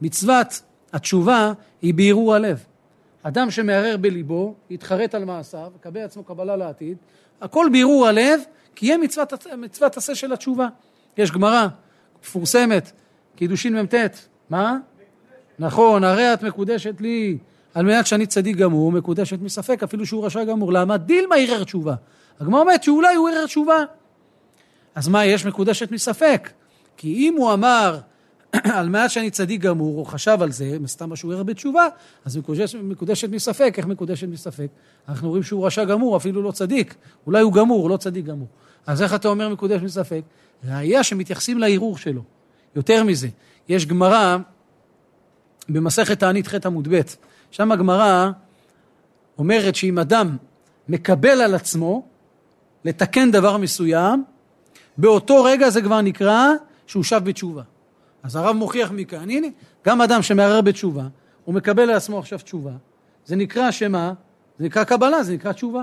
[0.00, 1.52] מצוות התשובה
[1.82, 2.64] היא בערעור הלב.
[3.22, 6.96] אדם שמערער בליבו, יתחרט על מעשיו, יקבל עצמו קבלה לעתיד,
[7.40, 8.40] הכל בערעור הלב,
[8.74, 10.68] כי יהיה מצוות, מצוות עשה של התשובה.
[11.18, 11.66] יש גמרא
[12.22, 12.92] מפורסמת,
[13.36, 13.94] קידושין מ"ט,
[14.50, 14.78] מה?
[15.58, 17.38] נכון, הרי את מקודשת לי,
[17.74, 20.72] על מנת שאני צדיק גמור, מקודשת מספק, אפילו שהוא רשע גמור.
[20.72, 20.96] למה?
[20.96, 21.94] דילמה ערער תשובה.
[22.40, 23.76] הגמרא אומרת שאולי הוא ערער תשובה.
[24.94, 26.50] אז מה, יש מקודשת מספק?
[26.96, 27.98] כי אם הוא אמר,
[28.52, 31.86] על מנת שאני צדיק גמור, או חשב על זה, סתם מה שהוא ערער בתשובה,
[32.24, 34.66] אז מקודשת, מקודשת מספק, איך מקודשת מספק?
[35.08, 36.94] אנחנו רואים שהוא רשע גמור, אפילו לא צדיק.
[37.26, 38.48] אולי הוא גמור, לא צדיק גמור.
[38.86, 40.22] אז איך אתה אומר מקודשת מספק?
[40.64, 42.22] ראיה שמתייחסים לערעור שלו.
[42.76, 43.28] יותר מזה,
[43.68, 44.36] יש גמרא
[45.68, 47.00] במסכת תענית ח' עמוד ב',
[47.50, 48.30] שם הגמרא
[49.38, 50.36] אומרת שאם אדם
[50.88, 52.06] מקבל על עצמו
[52.84, 54.24] לתקן דבר מסוים,
[54.98, 56.48] באותו רגע זה כבר נקרא
[56.86, 57.62] שהוא שב בתשובה.
[58.22, 59.46] אז הרב מוכיח מכאן, הנה,
[59.86, 61.04] גם אדם שמערער בתשובה,
[61.44, 62.72] הוא מקבל על עצמו עכשיו תשובה,
[63.26, 64.12] זה נקרא שמה?
[64.58, 65.82] זה נקרא קבלה, זה נקרא תשובה.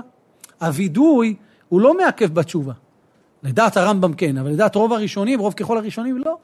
[0.60, 1.34] הווידוי
[1.68, 2.72] הוא לא מעכב בתשובה.
[3.42, 6.36] לדעת הרמב"ם כן, אבל לדעת רוב הראשונים, רוב ככל הראשונים לא.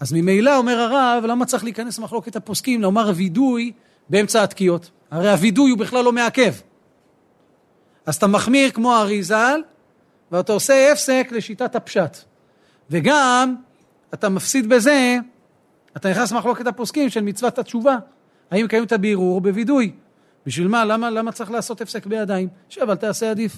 [0.00, 3.72] אז ממילא אומר הרב, למה צריך להיכנס למחלוקת הפוסקים, לומר וידוי
[4.08, 4.90] באמצע התקיעות?
[5.10, 6.52] הרי הווידוי הוא בכלל לא מעכב.
[8.06, 9.60] אז אתה מחמיר כמו האריזל,
[10.32, 12.16] ואתה עושה הפסק לשיטת הפשט.
[12.90, 13.54] וגם,
[14.14, 15.16] אתה מפסיד בזה,
[15.96, 17.96] אתה נכנס למחלוקת הפוסקים של מצוות התשובה.
[18.50, 19.92] האם מקיים את הבירור או בווידוי?
[20.46, 20.84] בשביל מה?
[20.84, 22.48] למה, למה צריך לעשות הפסק בידיים?
[22.68, 23.56] שב, אל תעשה עדיף.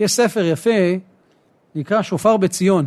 [0.00, 0.70] יש ספר יפה,
[1.74, 2.86] נקרא שופר בציון,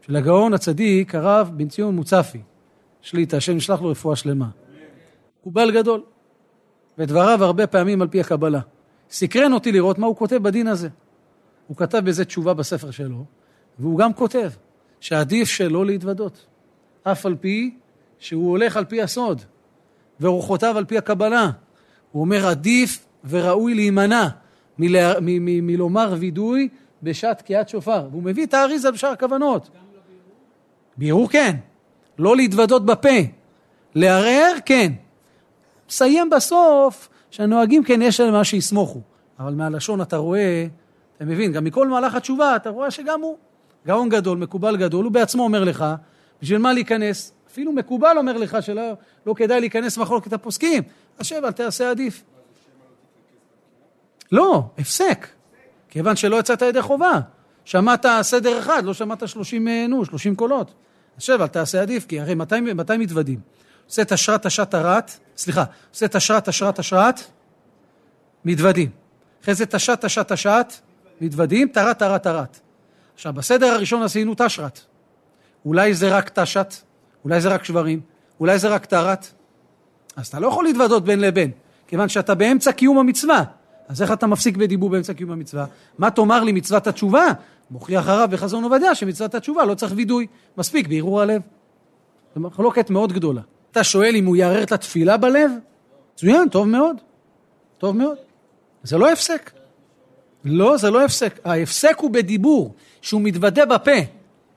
[0.00, 2.40] של הגאון הצדיק, הרב בן ציון מוצפי,
[3.00, 4.48] שליטה, השם ישלח לו רפואה שלמה.
[5.42, 6.02] הוא בעל גדול,
[6.98, 8.60] ודבריו הרבה פעמים על פי הקבלה.
[9.10, 10.88] סקרן אותי לראות מה הוא כותב בדין הזה.
[11.66, 13.24] הוא כתב בזה תשובה בספר שלו,
[13.78, 14.50] והוא גם כותב
[15.06, 16.46] שעדיף שלא להתוודות,
[17.02, 17.74] אף על פי
[18.18, 19.42] שהוא הולך על פי הסוד,
[20.20, 21.50] ואורחותיו על פי הקבלה.
[22.12, 24.28] הוא אומר, עדיף וראוי להימנע
[24.78, 26.68] מלה, מ, מ, מלומר וידוי
[27.02, 28.08] בשעת תקיעת שופר.
[28.10, 29.70] והוא מביא את האריזה בשאר הכוונות.
[30.96, 31.56] בירור כן.
[32.18, 33.18] לא להתוודות בפה.
[33.94, 34.92] לערער כן.
[35.88, 39.00] מסיים בסוף שהנוהגים כן יש להם מה שיסמוכו.
[39.38, 40.66] אבל מהלשון אתה רואה,
[41.16, 43.36] אתה מבין, גם מכל מהלך התשובה אתה רואה שגם הוא
[43.86, 45.84] גאון גדול, מקובל גדול, הוא בעצמו אומר לך,
[46.42, 47.32] בשביל מה להיכנס?
[47.50, 48.92] אפילו מקובל אומר לך שלא
[49.26, 50.82] לא כדאי להיכנס מחלוקת הפוסקים,
[51.18, 52.22] אז שב, אל תעשה עדיף.
[54.32, 55.28] לא, הפסק.
[55.88, 57.20] כיוון שלא יצאת ידי חובה.
[57.64, 60.74] שמעת סדר אחד, לא שמעת שלושים, אה, נו, שלושים קולות.
[61.16, 63.40] אז שב, אל תעשה עדיף, כי הרי מתי, מתי מתוודים?
[63.86, 67.20] עושה את אשרת אשרת ארת, סליחה, עושה את אשרת אשרת אשרת,
[68.44, 68.90] מתוודים.
[69.42, 70.72] אחרי זה תשת תשת תשת,
[71.20, 72.60] מתוודים, טרת טרת טרת.
[73.16, 74.80] עכשיו, בסדר הראשון עשינו תשרת.
[75.64, 76.74] אולי זה רק תשת,
[77.24, 78.00] אולי זה רק שברים,
[78.40, 79.26] אולי זה רק טרת.
[80.16, 81.50] אז אתה לא יכול להתוודות בין לבין,
[81.86, 83.44] כיוון שאתה באמצע קיום המצווה.
[83.88, 85.66] אז איך אתה מפסיק בדיבור באמצע קיום המצווה?
[85.98, 87.24] מה תאמר לי מצוות התשובה?
[87.70, 90.26] מוכיח הרב בחזון עובדיה שמצוות התשובה לא צריך וידוי,
[90.58, 91.42] מספיק בערעור הלב.
[92.34, 93.40] זו מחלוקת מאוד גדולה.
[93.70, 95.50] אתה שואל אם הוא יערער את התפילה בלב?
[96.14, 96.96] מצוין, טוב מאוד.
[97.78, 98.16] טוב מאוד.
[98.82, 99.55] זה לא הפסק.
[100.46, 101.40] לא, זה לא הפסק.
[101.44, 103.96] ההפסק הוא בדיבור, שהוא מתוודה בפה.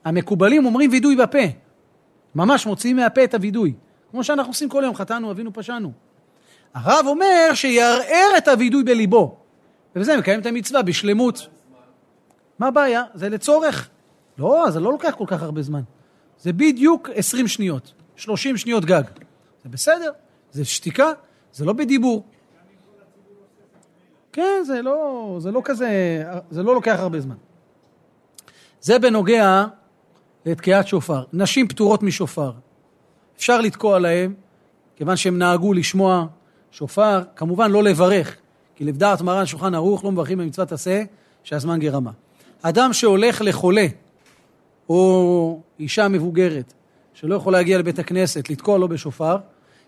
[0.04, 1.38] המקובלים אומרים וידוי בפה.
[2.34, 3.74] ממש מוציאים מהפה את הוידוי.
[4.10, 5.92] כמו שאנחנו עושים כל יום, חטאנו, אבינו, פשענו.
[6.74, 9.36] הרב אומר שיערער את הוידוי בליבו.
[9.96, 11.48] ובזה מקיים את המצווה בשלמות.
[12.58, 13.02] מה הבעיה?
[13.14, 13.88] זה לצורך.
[14.38, 15.80] לא, זה לא לוקח כל כך הרבה זמן.
[16.38, 19.02] זה בדיוק 20 שניות, 30 שניות גג.
[19.62, 20.10] זה בסדר,
[20.50, 21.12] זה שתיקה,
[21.52, 22.24] זה לא בדיבור.
[24.32, 27.34] כן, זה לא, זה לא כזה, זה לא לוקח הרבה זמן.
[28.80, 29.64] זה בנוגע
[30.46, 31.24] לתקיעת שופר.
[31.32, 32.52] נשים פטורות משופר.
[33.36, 34.34] אפשר לתקוע להם,
[34.96, 36.26] כיוון שהם נהגו לשמוע
[36.70, 38.36] שופר, כמובן לא לברך,
[38.74, 41.02] כי לבדעת מרן שולחן ערוך לא מברכים במצוות עשה
[41.44, 42.10] שהזמן גרמה.
[42.62, 43.86] אדם שהולך לחולה,
[44.88, 46.72] או אישה מבוגרת,
[47.14, 49.36] שלא יכול להגיע לבית הכנסת, לתקוע לו בשופר,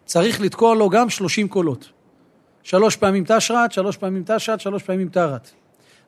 [0.04, 1.90] צריך לתקוע לו גם שלושים קולות.
[2.62, 5.50] שלוש פעמים תשרת, שלוש פעמים תשת, שלוש פעמים תרת.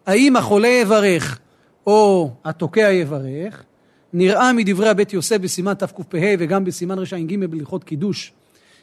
[0.06, 1.38] האם החולה יברך
[1.86, 3.64] או התוקע יברך,
[4.12, 8.32] נראה מדברי הבית יוסף בסימן תקפ"ה וגם בסימן רע"ג בהלכות קידוש,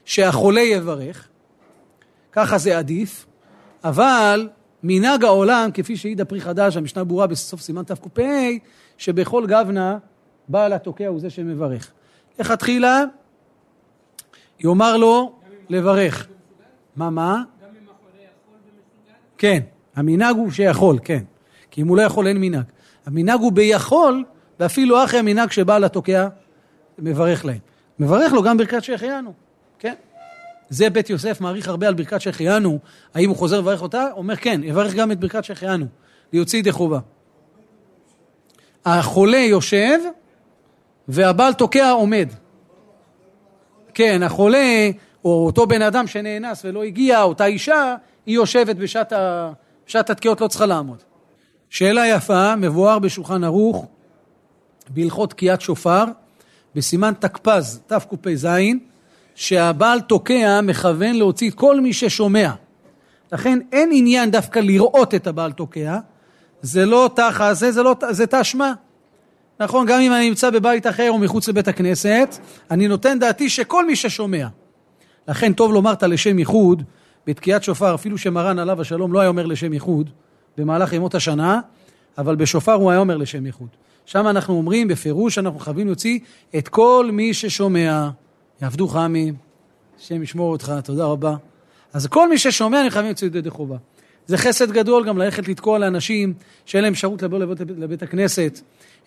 [0.05, 1.27] שהחולה יברך,
[2.31, 3.25] ככה זה עדיף,
[3.83, 4.49] אבל
[4.83, 8.21] מנהג העולם, כפי שהעיד הפרי חדש, המשנה ברורה בסוף סימן תקפ"ה,
[8.97, 9.97] שבכל גבנה
[10.47, 11.91] בעל התוקע הוא זה שמברך.
[12.39, 13.03] לכתחילה
[14.59, 15.33] יאמר לו
[15.69, 16.27] לברך.
[16.95, 17.43] מה, מה?
[19.41, 19.59] כן,
[19.95, 21.23] המנהג הוא שיכול, כן.
[21.71, 22.63] כי אם הוא לא יכול, אין מנהג.
[23.05, 24.23] המנהג הוא ביכול,
[24.59, 26.27] ואפילו אחרי המנהג שבעל התוקע
[26.99, 27.57] מברך להם.
[27.99, 29.33] מברך לו גם ברכת שהחיינו,
[29.79, 29.93] כן.
[30.69, 32.79] זה בית יוסף מעריך הרבה על ברכת שהחיינו,
[33.13, 34.07] האם הוא חוזר לברך אותה?
[34.15, 35.85] אומר כן, יברך גם את ברכת שהחיינו,
[36.33, 36.99] ליוציא ידי חובה.
[38.85, 39.99] החולה יושב,
[41.07, 42.29] והבעל תוקע עומד.
[43.93, 44.89] כן, החולה,
[45.25, 47.95] או אותו בן אדם שנאנס ולא הגיע, אותה אישה,
[48.31, 49.51] היא יושבת בשעת, ה...
[49.87, 50.97] בשעת התקיעות, לא צריכה לעמוד.
[51.69, 53.85] שאלה יפה, מבואר בשולחן ערוך,
[54.89, 56.03] בהלכות תקיעת שופר,
[56.75, 58.47] בסימן תקפ"ז, תקפ"ז,
[59.35, 62.51] שהבעל תוקע מכוון להוציא את כל מי ששומע.
[63.31, 65.97] לכן אין עניין דווקא לראות את הבעל תוקע,
[66.61, 68.73] זה לא תחת, זה, זה, לא, זה תשמע.
[69.59, 72.37] נכון, גם אם אני נמצא בבית אחר או מחוץ לבית הכנסת,
[72.71, 74.47] אני נותן דעתי שכל מי ששומע.
[75.27, 76.83] לכן טוב לומר את הלשם ייחוד
[77.27, 80.09] בתקיעת שופר, אפילו שמרן עליו השלום לא היה אומר לשם ייחוד
[80.57, 81.59] במהלך ימות השנה,
[82.17, 83.67] אבל בשופר הוא היה אומר לשם ייחוד.
[84.05, 86.19] שם אנחנו אומרים בפירוש אנחנו חייבים להוציא
[86.57, 88.09] את כל מי ששומע.
[88.61, 89.31] יעבדו חמי,
[89.99, 91.35] השם ישמור אותך, תודה רבה.
[91.93, 93.77] אז כל מי ששומע, אני חייב להוציא ידי חובה.
[94.27, 96.33] זה חסד גדול גם ללכת לתקוע לאנשים
[96.65, 98.59] שאין להם אפשרות לבוא לבית, לבית הכנסת.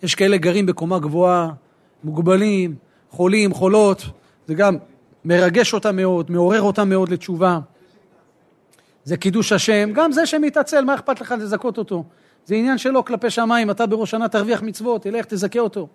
[0.03, 1.49] יש כאלה גרים בקומה גבוהה,
[2.03, 2.75] מוגבלים,
[3.09, 4.05] חולים, חולות,
[4.47, 4.77] זה גם
[5.25, 7.59] מרגש אותם מאוד, מעורר אותם מאוד לתשובה.
[9.05, 12.03] זה קידוש השם, גם זה שמתעצל, מה אכפת לך לזכות אותו?
[12.45, 15.87] זה עניין שלו כלפי שמיים, אתה בראש שנה תרוויח מצוות, תלך תזכה אותו.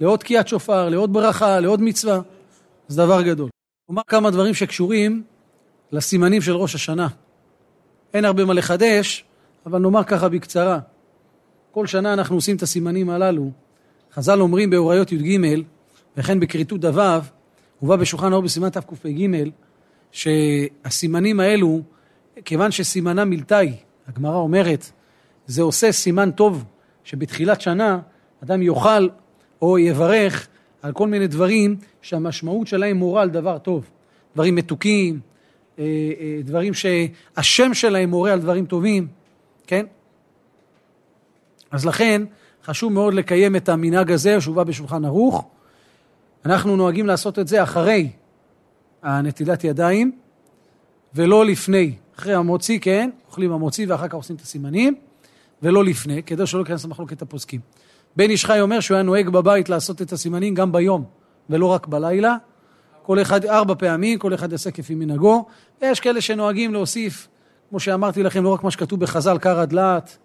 [0.00, 2.20] לעוד תקיעת שופר, לעוד ברכה, לעוד מצווה,
[2.88, 3.48] זה דבר גדול.
[3.88, 5.22] אומר כמה דברים שקשורים
[5.92, 7.08] לסימנים של ראש השנה.
[8.14, 9.24] אין הרבה מה לחדש,
[9.66, 10.78] אבל נאמר ככה בקצרה.
[11.70, 13.50] כל שנה אנחנו עושים את הסימנים הללו.
[14.14, 15.62] חז"ל אומרים באוריות י"ג,
[16.16, 17.02] וכן בכריתות דו,
[17.80, 19.28] הובא בשולחן האור בסימן תקפ"ג,
[20.12, 21.82] שהסימנים האלו,
[22.44, 23.72] כיוון שסימנה מילתאי,
[24.08, 24.90] הגמרא אומרת,
[25.46, 26.64] זה עושה סימן טוב
[27.04, 27.98] שבתחילת שנה
[28.44, 29.08] אדם יאכל
[29.62, 30.48] או יברך
[30.82, 33.90] על כל מיני דברים שהמשמעות שלהם מורה על דבר טוב.
[34.34, 35.20] דברים מתוקים,
[35.78, 39.06] אה, אה, דברים שהשם שלהם מורה על דברים טובים,
[39.66, 39.86] כן?
[41.70, 42.22] אז לכן
[42.64, 45.48] חשוב מאוד לקיים את המנהג הזה שהובא בשולחן ערוך.
[46.44, 48.10] אנחנו נוהגים לעשות את זה אחרי
[49.02, 50.12] הנטילת ידיים
[51.14, 51.94] ולא לפני.
[52.18, 54.94] אחרי המוציא, כן, אוכלים המוציא ואחר כך עושים את הסימנים,
[55.62, 57.60] ולא לפני, כדי שלא ייכנס למחלוקת הפוסקים.
[58.16, 61.04] בן איש חי אומר שהוא היה נוהג בבית לעשות את הסימנים גם ביום,
[61.50, 62.36] ולא רק בלילה.
[63.02, 65.44] כל אחד, ארבע פעמים, כל אחד יעשה כפי מנהגו.
[65.82, 67.28] יש כאלה שנוהגים להוסיף,
[67.70, 70.18] כמו שאמרתי לכם, לא רק מה שכתוב בחז"ל, קרא דלת,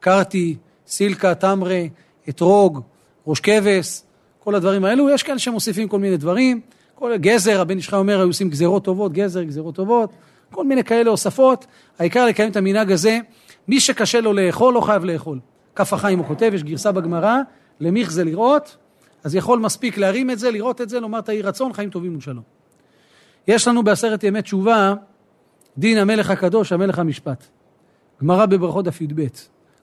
[0.00, 1.82] קרתי, סילקה, תמרה,
[2.28, 2.80] אתרוג,
[3.26, 4.02] ראש כבש,
[4.38, 5.10] כל הדברים האלו.
[5.10, 6.60] יש כאלה שמוסיפים כל מיני דברים.
[6.94, 10.12] כל גזר, הבן איש חי אומר, היו עושים גזרות טובות, גזר, גזרות טובות.
[10.52, 11.66] כל מיני כאלה הוספות.
[11.98, 13.18] העיקר לקיים את המנהג הזה.
[13.68, 15.38] מי שקשה לו לאכול, לא חייב לאכול.
[15.74, 17.38] כף החיים הוא כותב, יש גרסה בגמרא,
[17.80, 18.76] למיך זה לראות,
[19.24, 22.16] אז יכול מספיק להרים את זה, לראות את זה, לומר את האי רצון, חיים טובים
[22.16, 22.42] ושלום.
[23.48, 24.94] יש לנו בעשרת ימי תשובה,
[25.78, 27.44] דין המלך הקדוש, המלך המשפט.
[28.22, 29.26] גמרא בברכות דף י"ב.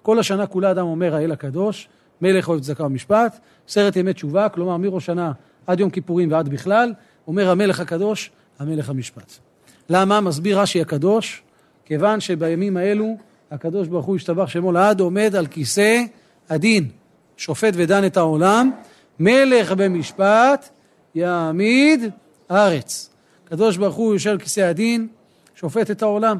[0.01, 1.89] כל השנה כולה אדם אומר האל הקדוש,
[2.21, 5.31] מלך אוהב צדקה ומשפט, עשרת ימי תשובה, כלומר מראש שנה
[5.67, 6.93] עד יום כיפורים ועד בכלל,
[7.27, 9.48] אומר המלך הקדוש, המלך המשפט.
[9.89, 10.21] למה?
[10.21, 11.41] מסביר רש"י הקדוש,
[11.85, 13.17] כיוון שבימים האלו
[13.51, 16.03] הקדוש ברוך הוא השתבח שמו לעד עומד על כיסא
[16.49, 16.89] הדין,
[17.37, 18.71] שופט ודן את העולם,
[19.19, 20.69] מלך במשפט
[21.15, 22.03] יעמיד
[22.51, 23.09] ארץ.
[23.45, 25.07] הקדוש ברוך הוא יושב על כיסא הדין,
[25.55, 26.37] שופט את העולם.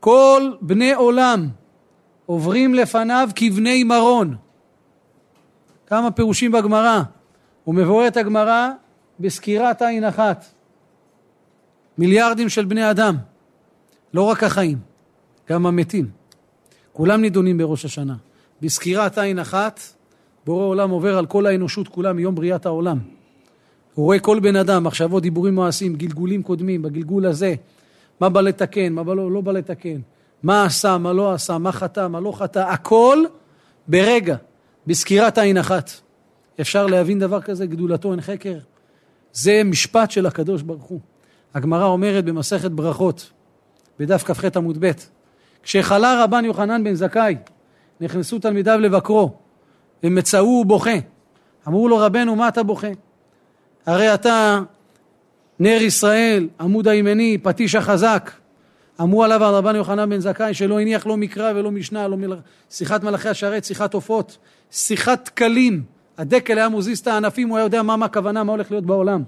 [0.00, 1.48] כל בני עולם
[2.26, 4.36] עוברים לפניו כבני מרון.
[5.86, 7.02] כמה פירושים בגמרא.
[7.64, 8.70] הוא מבואר את הגמרא
[9.20, 10.44] בסקירת עין אחת.
[12.02, 13.16] מיליארדים של בני אדם,
[14.14, 14.78] לא רק החיים,
[15.48, 16.10] גם המתים.
[16.92, 18.16] כולם נידונים בראש השנה.
[18.62, 19.80] בסקירת עין אחת,
[20.46, 22.98] בורא עולם עובר על כל האנושות כולה מיום בריאת העולם.
[23.94, 27.54] הוא רואה כל בן אדם, מחשבות, דיבורים, מעשים, גלגולים קודמים, בגלגול הזה,
[28.20, 30.00] מה בא לתקן, מה לא, לא בא לתקן,
[30.42, 33.18] מה עשה, מה לא עשה, מה חטא, מה לא חטא, הכל
[33.88, 34.36] ברגע,
[34.86, 35.90] בסקירת עין אחת.
[36.60, 38.58] אפשר להבין דבר כזה, גדולתו אין חקר.
[39.32, 41.00] זה משפט של הקדוש ברוך הוא.
[41.54, 43.30] הגמרא אומרת במסכת ברכות,
[43.98, 44.90] בדף כ"ח עמוד ב',
[45.62, 47.36] כשחלה רבן יוחנן בן זכאי,
[48.00, 49.32] נכנסו תלמידיו לבקרו,
[50.04, 50.94] ומצאו ובוכה.
[51.68, 52.88] אמרו לו, רבנו, מה אתה בוכה?
[53.86, 54.60] הרי אתה
[55.58, 58.30] נר ישראל, עמוד הימני, פטיש החזק.
[59.00, 62.36] אמרו עליו על רבן יוחנן בן זכאי שלא הניח לא מקרא ולא משנה, לא מל...
[62.70, 64.38] שיחת מלאכי השרת, שיחת עופות,
[64.70, 65.82] שיחת דקלים.
[66.18, 69.22] הדקל היה מוזיז את הענפים, הוא היה יודע מה, מה הכוונה, מה הולך להיות בעולם.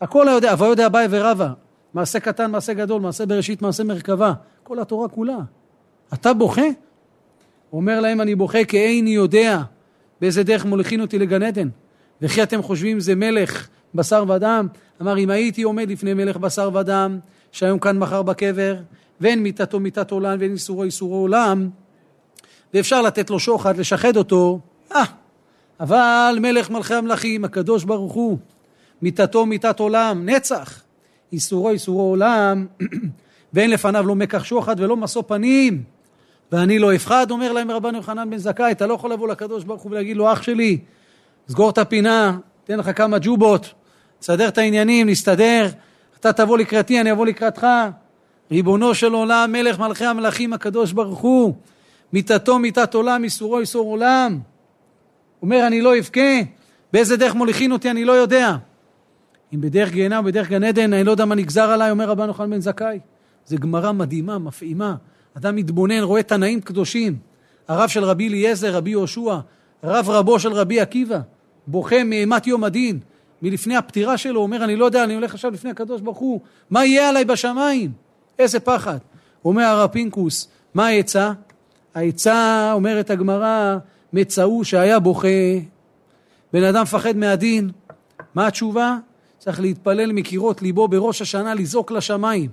[0.00, 1.48] הכל היה יודע, אביי ורבא,
[1.94, 4.32] מעשה קטן, מעשה גדול, מעשה בראשית, מעשה מרכבה,
[4.62, 5.38] כל התורה כולה.
[6.14, 6.66] אתה בוכה?
[7.72, 9.62] אומר להם, אני בוכה כי איני יודע
[10.20, 11.68] באיזה דרך מוליכין אותי לגן עדן.
[12.22, 14.66] וכי אתם חושבים זה מלך בשר ודם?
[15.02, 17.18] אמר, אם הייתי עומד לפני מלך בשר ודם,
[17.52, 18.76] שהיום כאן מחר בקבר,
[19.20, 21.70] ואין מיתתו מיתת עולם ואין איסורו איסורו עולם,
[22.74, 24.60] ואפשר לתת לו שוחד, לשחד אותו,
[24.94, 25.04] אה,
[25.80, 28.38] אבל מלך מלכי המלכים, הקדוש ברוך הוא,
[29.02, 30.82] מיתתו מיתת עולם, נצח,
[31.32, 32.66] איסורו איסורו עולם,
[33.52, 35.82] ואין לפניו לא מקח שוחד ולא משוא פנים.
[36.52, 39.82] ואני לא אפחד, אומר להם רבן יוחנן בן זכאי, אתה לא יכול לבוא לקדוש ברוך
[39.82, 40.78] הוא ולהגיד לו, אח שלי,
[41.48, 43.72] סגור את הפינה, תן לך כמה ג'ובות,
[44.18, 45.68] תסדר את העניינים, נסתדר,
[46.20, 47.66] אתה תבוא לקראתי, אני אבוא לקראתך.
[48.50, 51.54] ריבונו של עולם, מלך מלכי המלכים הקדוש ברוך הוא,
[52.12, 54.38] מיתתו מיתת עולם, איסורו איסור עולם.
[55.42, 56.40] אומר, אני לא אבכה,
[56.92, 58.56] באיזה דרך מוליכין אותי, אני לא יודע.
[59.54, 62.26] אם בדרך גיהנה או בדרך גן עדן, אני לא יודע מה נגזר עליי, אומר רבן
[62.26, 62.98] יוחנן בן זכאי.
[63.46, 64.94] זו גמרא מדהימה, מפעימה.
[65.34, 67.16] אדם מתבונן, רואה תנאים קדושים.
[67.68, 69.38] הרב של רבי אליעזר, רבי יהושע,
[69.84, 71.20] רב רבו של רבי עקיבא,
[71.66, 72.98] בוכה מאימת יום הדין.
[73.42, 76.84] מלפני הפטירה שלו, אומר, אני לא יודע, אני הולך עכשיו לפני הקדוש ברוך הוא, מה
[76.84, 77.92] יהיה עליי בשמיים?
[78.38, 78.98] איזה פחד.
[79.44, 81.32] אומר הרב פינקוס, מה העצה?
[81.94, 83.76] העצה, אומרת הגמרא,
[84.12, 85.28] מצאו שהיה בוכה.
[86.52, 87.70] בן אדם מפחד מהדין.
[88.34, 88.96] מה התשובה?
[89.40, 92.50] צריך להתפלל מקירות ליבו בראש השנה, לזעוק לשמיים.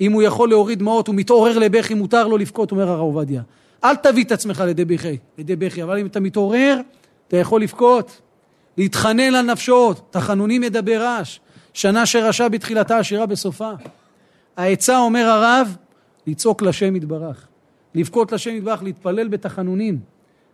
[0.00, 3.42] אם הוא יכול להוריד דמעות, הוא מתעורר לבכי, מותר לו לבכות, אומר הרב עובדיה.
[3.84, 6.80] אל תביא את עצמך לידי בכי, לידי בכי, אבל אם אתה מתעורר,
[7.28, 8.20] אתה יכול לבכות,
[8.76, 11.38] להתחנן על נפשו, תחנונים ידבר רעש,
[11.72, 13.70] שנה שרשע בתחילתה, עשירה בסופה.
[14.56, 15.76] העצה, אומר הרב,
[16.26, 17.46] לצעוק לשם יתברך,
[17.94, 19.98] לבכות לשם יתברך, להתפלל בתחנונים.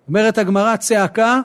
[0.08, 1.40] אומרת הגמרא, צעקה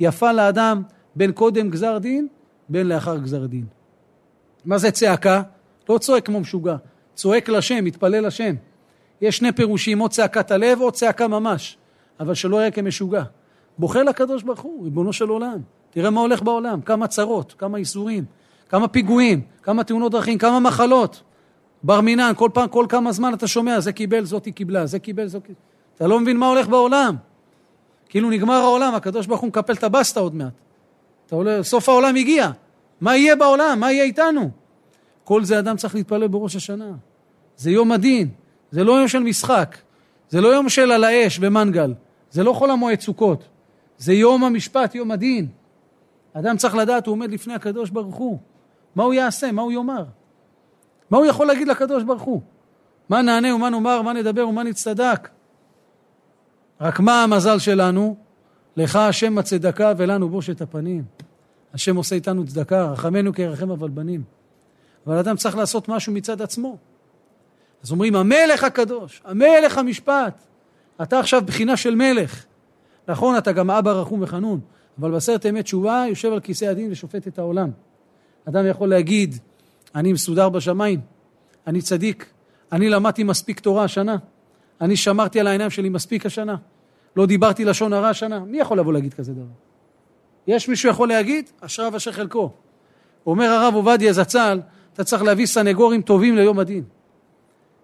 [0.00, 0.82] יפה לאדם
[1.16, 2.28] בין קודם גזר דין,
[2.68, 3.66] בין לאחר גזר דין.
[4.64, 5.42] מה זה צעקה?
[5.88, 6.76] לא צועק כמו משוגע,
[7.14, 8.54] צועק לשם, מתפלל לשם.
[9.20, 11.76] יש שני פירושים, או צעקת הלב או צעקה ממש,
[12.20, 13.22] אבל שלא יהיה כמשוגע.
[13.78, 15.60] בוכה לקדוש ברוך הוא, ריבונו של עולם.
[15.90, 18.24] תראה מה הולך בעולם, כמה צרות, כמה ייסורים,
[18.68, 21.22] כמה פיגועים, כמה תאונות דרכים, כמה מחלות.
[21.82, 25.26] בר מינן, כל פעם, כל כמה זמן אתה שומע, זה קיבל, זאתי קיבלה, זה קיבל,
[25.26, 25.60] זאת קיבלה.
[25.94, 27.16] אתה לא מבין מה הולך בעולם.
[28.08, 30.52] כאילו נגמר העולם, הקדוש ברוך הוא מקפל את הבסטה עוד מעט.
[31.28, 32.50] אתה עולה, סוף העולם הגיע.
[33.00, 33.80] מה יהיה בעולם?
[33.80, 34.50] מה יהיה איתנו?
[35.24, 36.92] כל זה אדם צריך להתפלל בראש השנה.
[37.56, 38.28] זה יום הדין,
[38.70, 39.76] זה לא יום של משחק,
[40.28, 41.94] זה לא יום של על האש ומנגל,
[42.30, 43.48] זה לא חול המועד סוכות,
[43.98, 45.46] זה יום המשפט, יום הדין.
[46.32, 48.38] אדם צריך לדעת, הוא עומד לפני הקדוש ברוך הוא.
[48.94, 49.52] מה הוא יעשה?
[49.52, 50.04] מה הוא יאמר?
[51.10, 52.40] מה הוא יכול להגיד לקדוש ברוך הוא?
[53.08, 55.28] מה נענה ומה נאמר, מה נדבר ומה נצטדק?
[56.80, 58.16] רק מה המזל שלנו?
[58.78, 61.04] לך השם הצדקה ולנו בושת הפנים.
[61.74, 64.22] השם עושה איתנו צדקה, רחמנו כרחם אבל בנים.
[65.06, 66.76] אבל אדם צריך לעשות משהו מצד עצמו.
[67.82, 70.42] אז אומרים, המלך הקדוש, המלך המשפט.
[71.02, 72.44] אתה עכשיו בחינה של מלך.
[73.08, 74.60] נכון, אתה גם אבא רחום וחנון,
[75.00, 77.70] אבל בעשרת ימי תשובה יושב על כיסא הדין ושופט את העולם.
[78.48, 79.34] אדם יכול להגיד,
[79.94, 81.00] אני מסודר בשמיים,
[81.66, 82.26] אני צדיק,
[82.72, 84.16] אני למדתי מספיק תורה השנה,
[84.80, 86.56] אני שמרתי על העיניים שלי מספיק השנה,
[87.16, 88.40] לא דיברתי לשון הרע השנה.
[88.40, 89.44] מי יכול לבוא להגיד כזה דבר?
[90.46, 91.50] יש מישהו יכול להגיד?
[91.60, 92.50] אשריו אשר חלקו.
[93.26, 94.60] אומר הרב עובדיה זצ"ל,
[94.92, 96.84] אתה צריך להביא סנגורים טובים ליום הדין.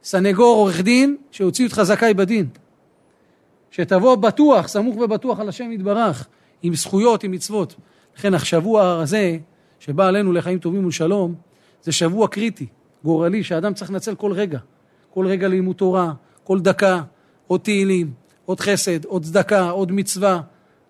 [0.05, 2.47] סנגור, עורך דין, שהוציאו אותך זכאי בדין.
[3.71, 6.27] שתבוא בטוח, סמוך ובטוח על השם יתברך,
[6.63, 7.75] עם זכויות, עם מצוות.
[8.17, 9.39] לכן השבוע הזה,
[9.79, 11.35] שבא עלינו לחיים טובים ולשלום,
[11.83, 12.67] זה שבוע קריטי,
[13.05, 14.59] גורלי, שאדם צריך לנצל כל רגע.
[15.11, 16.13] כל רגע לימוד תורה,
[16.45, 17.03] כל דקה,
[17.47, 18.13] עוד תהילים,
[18.45, 20.41] עוד חסד, עוד צדקה, עוד מצווה,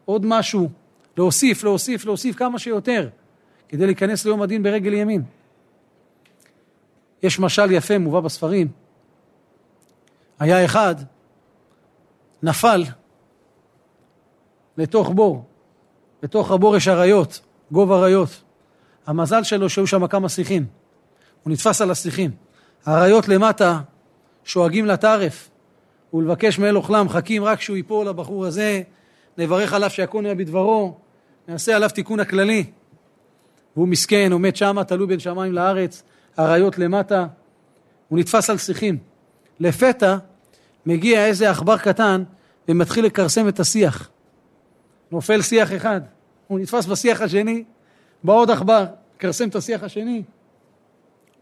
[0.05, 0.69] עוד משהו.
[1.17, 3.09] להוסיף, להוסיף, להוסיף כמה שיותר,
[3.69, 5.23] כדי להיכנס ליום הדין ברגל ימין.
[7.23, 8.69] יש משל יפה, מובא בספרים.
[10.39, 10.95] היה אחד,
[12.43, 12.85] נפל
[14.77, 15.45] לתוך בור.
[16.23, 17.41] בתוך הבור יש אריות,
[17.73, 18.43] גוב אריות.
[19.07, 20.67] המזל שלו שהיו שם כמה שיחים.
[21.43, 22.31] הוא נתפס על השיחים.
[22.87, 23.81] האריות למטה
[24.45, 25.51] שואגים לטרף
[26.15, 28.83] ולבקש מאל אוכלם, מחכים רק שהוא ייפול לבחור הזה,
[29.39, 30.97] נברך עליו שיכון היה בדברו,
[31.49, 32.65] נעשה עליו תיקון הכללי.
[33.77, 36.03] והוא מסכן, עומד שמה, תלוי בין שמיים לארץ,
[36.39, 37.27] אריות למטה,
[38.09, 38.99] הוא נתפס על שיחים.
[39.61, 40.17] לפתע
[40.87, 42.25] מגיע איזה עכבר קטן
[42.69, 44.11] ומתחיל לכרסם את השיח.
[45.11, 46.01] נופל שיח אחד,
[46.47, 47.65] הוא נתפס בשיח השני,
[48.25, 48.85] בא עוד עכבר,
[49.19, 50.23] כרסם את השיח השני.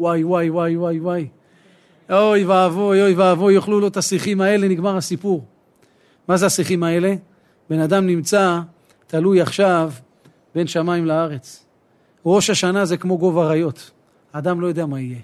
[0.00, 1.28] וואי, וואי, וואי, וואי, וואי.
[2.12, 5.44] אוי ואבוי, אוי ואבוי, יאכלו לו את השיחים האלה, נגמר הסיפור.
[6.29, 7.14] מה זה השיחים האלה?
[7.70, 8.61] בן אדם נמצא
[9.07, 9.92] תלוי עכשיו
[10.55, 11.64] בין שמיים לארץ.
[12.27, 13.90] ראש השנה זה כמו גובה אריות.
[14.33, 15.18] האדם לא יודע מה יהיה.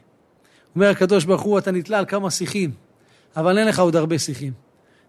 [0.75, 2.71] אומר הקדוש ברוך הוא, אתה נתלה על כמה שיחים,
[3.37, 4.53] אבל אין לך עוד הרבה שיחים.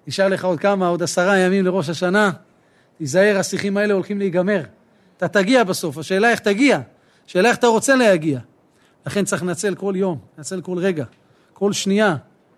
[0.07, 2.31] נשאר לך עוד כמה, עוד עשרה ימים לראש השנה,
[2.97, 4.61] תיזהר, השיחים האלה הולכים להיגמר.
[5.17, 6.79] אתה תגיע בסוף, השאלה איך תגיע,
[7.27, 8.39] השאלה איך אתה רוצה להגיע.
[9.05, 11.05] לכן צריך לנצל כל יום, לנצל כל רגע,
[11.59, 12.15] כל שנייה,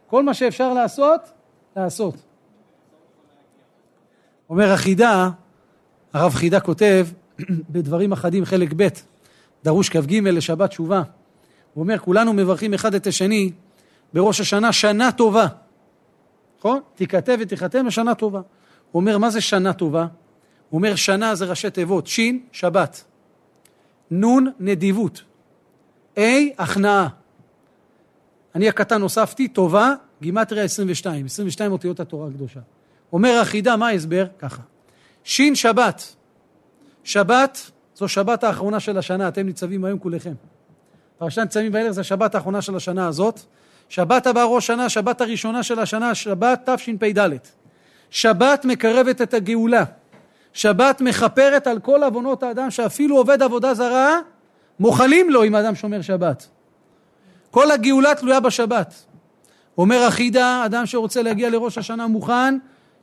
[0.07, 1.21] כל מה שאפשר לעשות,
[1.75, 2.15] לעשות.
[4.49, 5.29] אומר החידה,
[6.13, 7.07] הרב חידה כותב
[7.71, 8.87] בדברים אחדים חלק ב',
[9.63, 11.03] דרוש כ"ג לשבת תשובה.
[11.73, 13.51] הוא אומר, כולנו מברכים אחד את השני
[14.13, 15.47] בראש השנה שנה טובה.
[16.59, 16.79] נכון?
[16.95, 18.41] תיכתב ותיחתם בשנה טובה.
[18.91, 20.07] הוא אומר, מה זה שנה טובה?
[20.69, 22.19] הוא אומר, שנה זה ראשי תיבות, ש',
[22.51, 23.03] שבת,
[24.11, 25.23] נ', נדיבות,
[26.17, 26.21] ה',
[26.57, 27.20] הכנעה.
[28.55, 32.59] אני הקטן הוספתי, טובה, גימטריה 22, 22 אותיות התורה הקדושה.
[33.13, 34.25] אומר החידה, מה ההסבר?
[34.39, 34.61] ככה.
[35.23, 36.15] ש' שבת.
[37.03, 40.33] שבת זו שבת האחרונה של השנה, אתם ניצבים היום כולכם.
[41.17, 43.39] פרשת ניצבים בערב זה השבת האחרונה של השנה הזאת.
[43.89, 47.29] שבת הבאה ראש שנה, שבת הראשונה של השנה, שבת תשפ"ד.
[48.09, 49.83] שבת מקרבת את הגאולה.
[50.53, 54.19] שבת מכפרת על כל עוונות האדם, שאפילו עובד עבודה זרה,
[54.79, 56.47] מוחלים לו אם האדם שומר שבת.
[57.51, 59.05] כל הגאולה תלויה בשבת.
[59.77, 62.57] אומר החידה, אדם שרוצה להגיע לראש השנה מוכן,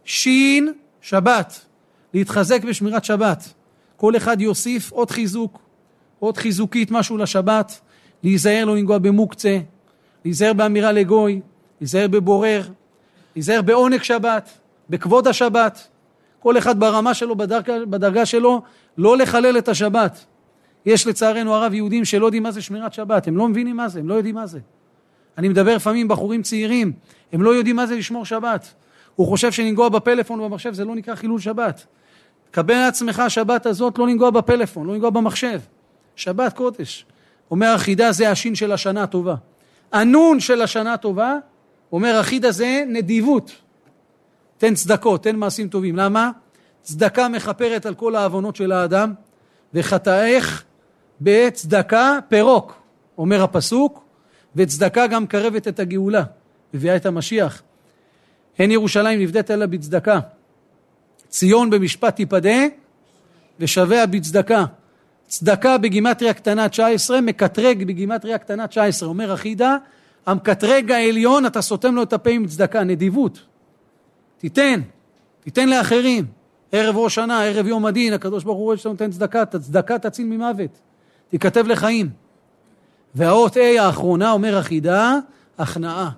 [0.04, 1.60] שין שבת.
[2.14, 3.48] להתחזק בשמירת שבת.
[3.96, 5.58] כל אחד יוסיף עוד חיזוק,
[6.18, 7.80] עוד חיזוקית משהו לשבת,
[8.22, 9.58] להיזהר לא לנגוע במוקצה,
[10.24, 11.40] להיזהר באמירה לגוי,
[11.80, 12.62] להיזהר בבורר,
[13.36, 14.50] להיזהר בעונג שבת,
[14.90, 15.88] בכבוד השבת.
[16.40, 18.62] כל אחד ברמה שלו, בדרגה, בדרגה שלו,
[18.98, 20.24] לא לחלל את השבת.
[20.86, 24.00] יש לצערנו הרב יהודים שלא יודעים מה זה שמירת שבת, הם לא מבינים מה זה,
[24.00, 24.58] הם לא יודעים מה זה.
[25.38, 26.92] אני מדבר לפעמים עם בחורים צעירים,
[27.32, 28.74] הם לא יודעים מה זה לשמור שבת.
[29.16, 31.86] הוא חושב שלנגוע בפלאפון ובמחשב זה לא נקרא חילול שבת.
[32.50, 35.60] קבל לעצמך השבת הזאת לא לנגוע בפלאפון, לא לנגוע במחשב.
[36.16, 37.06] שבת קודש.
[37.50, 39.34] אומר החידה זה השין של השנה הטובה.
[39.92, 41.36] הנון של השנה הטובה,
[41.92, 43.52] אומר החידה זה נדיבות.
[44.58, 45.96] תן צדקות, תן מעשים טובים.
[45.96, 46.30] למה?
[46.82, 49.12] צדקה מכפרת על כל העוונות של האדם,
[49.74, 50.64] וחטאיך
[51.20, 52.82] בצדקה פירוק,
[53.18, 54.04] אומר הפסוק,
[54.56, 56.22] וצדקה גם קרבת את הגאולה,
[56.74, 57.62] מביאה את המשיח.
[58.58, 60.20] אין ירושלים נבדית אלא בצדקה.
[61.28, 62.58] ציון במשפט תיפדה,
[63.60, 64.64] ושביה בצדקה.
[65.26, 69.08] צדקה בגימטריה קטנה 19, מקטרג בגימטריה קטנה 19.
[69.08, 69.76] אומר אחידה,
[70.26, 73.38] המקטרג העליון, אתה סותם לו את הפה עם צדקה, נדיבות.
[74.38, 74.80] תיתן,
[75.40, 76.24] תיתן לאחרים.
[76.72, 80.26] ערב ראש שנה, ערב יום הדין, הקדוש ברוך הוא רואה שאתה נותן צדקה, צדקה תציל
[80.26, 80.78] ממוות,
[81.28, 82.10] תיכתב לחיים.
[83.14, 85.14] והאות A האחרונה, אומר החידה,
[85.58, 86.10] הכנעה.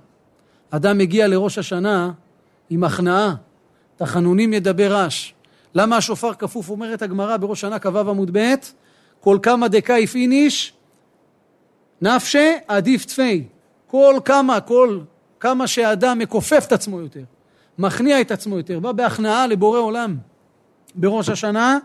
[0.71, 2.11] אדם מגיע לראש השנה
[2.71, 3.35] עם הכנעה,
[3.97, 5.35] תחנונים ידבר רש.
[5.75, 8.55] למה השופר כפוף, אומרת הגמרא בראש שנה כ"ו עמוד ב',
[9.21, 10.73] כל כמה דקאיף איניש,
[12.03, 13.45] נפשה עדיף תפי.
[13.87, 15.01] כל כמה, כל
[15.41, 17.23] כמה שאדם מכופף את עצמו יותר,
[17.79, 20.17] מכניע את עצמו יותר, בא בהכנעה לבורא עולם
[20.95, 21.79] בראש השנה,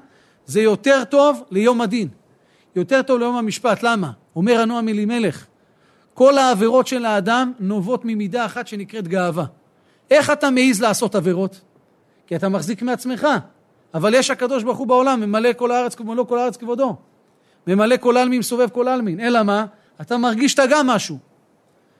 [0.46, 2.08] זה יותר טוב ליום הדין,
[2.76, 3.84] יותר טוב ליום המשפט.
[3.84, 4.12] למה?
[4.36, 5.46] אומר הנועם אלימלך,
[6.14, 9.46] כל העבירות של האדם נובעות ממידה אחת שנקראת גאווה.
[10.12, 11.62] איך אתה מעז לעשות עבירות?
[12.28, 13.28] כי אתה מחזיק מעצמך.
[13.94, 16.96] אבל יש הקדוש ברוך הוא בעולם, ממלא כל הארץ, ממלא כל הארץ כבודו.
[17.68, 19.20] ממלא כל עלמין, מסובב כל עלמין.
[19.20, 19.66] אלא מה?
[20.02, 21.18] אתה מרגיש שאתה גם משהו.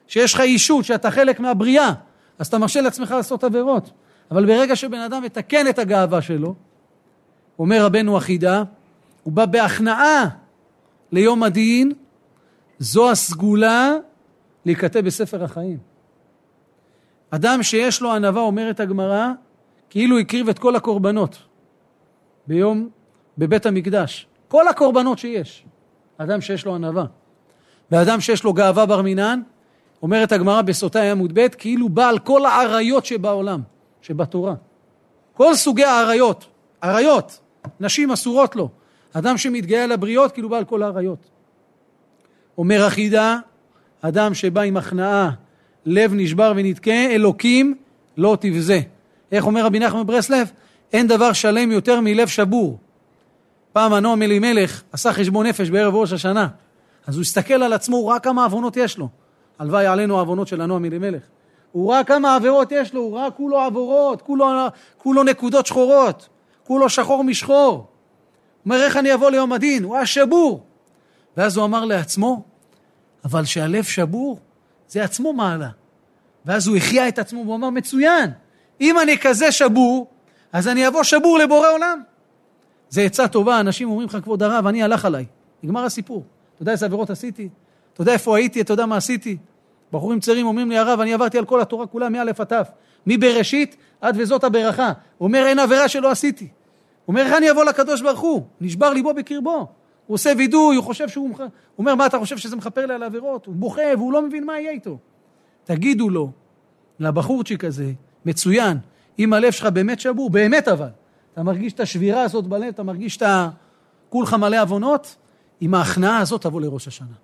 [0.06, 1.92] שיש לך אישות, שאתה חלק מהבריאה,
[2.38, 3.90] אז אתה מרשה לעצמך לעשות עבירות.
[4.30, 6.54] אבל ברגע שבן אדם מתקן את הגאווה שלו,
[7.58, 8.62] אומר רבנו החידה,
[9.22, 10.28] הוא בא בהכנעה
[11.12, 11.92] ליום הדין,
[12.78, 13.92] זו הסגולה
[14.64, 15.78] להיכתב בספר החיים.
[17.30, 19.28] אדם שיש לו ענווה, אומרת הגמרא,
[19.90, 21.38] כאילו הקריב את כל הקורבנות
[22.46, 22.88] ביום,
[23.38, 24.26] בבית המקדש.
[24.48, 25.64] כל הקורבנות שיש.
[26.18, 27.04] אדם שיש לו ענווה.
[27.90, 29.40] ואדם שיש לו גאווה בר מינן,
[30.02, 33.60] אומרת הגמרא בסוטה עמוד ב', כאילו בעל כל האריות שבעולם,
[34.02, 34.54] שבתורה.
[35.34, 36.46] כל סוגי האריות,
[36.84, 37.40] אריות,
[37.80, 38.68] נשים אסורות לו.
[39.18, 41.18] אדם שמתגאה לבריות, כאילו בעל כל האריות.
[42.58, 43.38] אומר החידה,
[44.00, 45.30] אדם שבא עם הכנעה,
[45.86, 47.74] לב נשבר ונתקה, אלוקים
[48.16, 48.80] לא תבזה.
[49.32, 50.50] איך אומר רבי נחמן ברסלב?
[50.92, 52.78] אין דבר שלם יותר מלב שבור.
[53.72, 56.48] פעם הנועם אלימלך עשה חשבון נפש בערב ראש השנה.
[57.06, 59.08] אז הוא הסתכל על עצמו, הוא ראה כמה עוונות יש לו.
[59.58, 61.22] הלוואי עלינו העוונות של הנועם אלימלך.
[61.72, 64.46] הוא ראה כמה עבירות יש לו, הוא ראה כולו עבורות, כולו,
[64.98, 66.28] כולו נקודות שחורות,
[66.64, 67.86] כולו שחור משחור.
[68.66, 69.84] אומר, איך אני אבוא ליום הדין?
[69.84, 70.64] הוא היה שבור.
[71.36, 72.42] ואז הוא אמר לעצמו,
[73.24, 74.40] אבל שהלב שבור,
[74.88, 75.68] זה עצמו מעלה.
[76.44, 78.30] ואז הוא החיה את עצמו והוא אמר, מצוין,
[78.80, 80.06] אם אני כזה שבור,
[80.52, 82.02] אז אני אבוא שבור לבורא עולם.
[82.88, 85.24] זה עצה טובה, אנשים אומרים לך, כבוד הרב, אני הלך עליי.
[85.62, 86.24] נגמר הסיפור.
[86.54, 87.48] אתה יודע איזה עבירות עשיתי?
[87.92, 88.60] אתה יודע איפה הייתי?
[88.60, 89.36] אתה יודע מה עשיתי?
[89.92, 92.52] בחורים צעירים אומרים לי, הרב, אני עברתי על כל התורה כולה מא' עד ת',
[93.06, 94.92] מבראשית עד וזאת הברכה.
[95.18, 96.48] הוא אומר, אין עבירה שלא עשיתי.
[97.06, 98.42] הוא אומר, איך אני אבוא לקדוש ברוך הוא?
[98.60, 99.68] נשבר ליבו בקרבו.
[100.06, 101.30] הוא עושה וידוי, הוא חושב שהוא...
[101.38, 101.48] הוא
[101.78, 103.46] אומר, מה, אתה חושב שזה מכפר לי על העבירות?
[103.46, 104.98] הוא בוכה והוא לא מבין מה יהיה איתו.
[105.64, 106.30] תגידו לו,
[107.00, 107.92] לבחורצ'יק הזה,
[108.24, 108.78] מצוין,
[109.18, 110.88] אם הלב שלך באמת שבור, באמת אבל,
[111.32, 113.48] אתה מרגיש את השבירה הזאת בלב, אתה מרגיש את ה...
[114.08, 115.16] כולך מלא עוונות,
[115.60, 117.16] עם ההכנעה הזאת תבוא לראש השנה.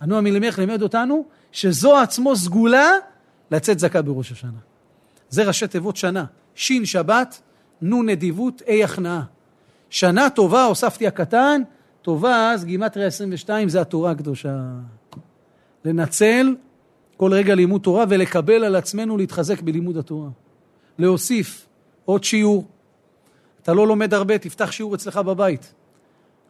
[0.00, 2.90] הנועם מלמך לימד אותנו שזו עצמו סגולה
[3.50, 4.58] לצאת זכה בראש השנה.
[5.28, 6.24] זה ראשי תיבות שנה.
[6.54, 7.40] שין שבת,
[7.82, 9.22] נו נדיבות, אי הכנעה.
[9.90, 11.62] שנה טובה, הוספתי הקטן,
[12.02, 14.58] טובה אז גימטריה 22 זה התורה הקדושה.
[15.84, 16.56] לנצל
[17.16, 20.28] כל רגע לימוד תורה ולקבל על עצמנו להתחזק בלימוד התורה.
[20.98, 21.66] להוסיף
[22.04, 22.66] עוד שיעור.
[23.62, 25.74] אתה לא לומד הרבה, תפתח שיעור אצלך בבית.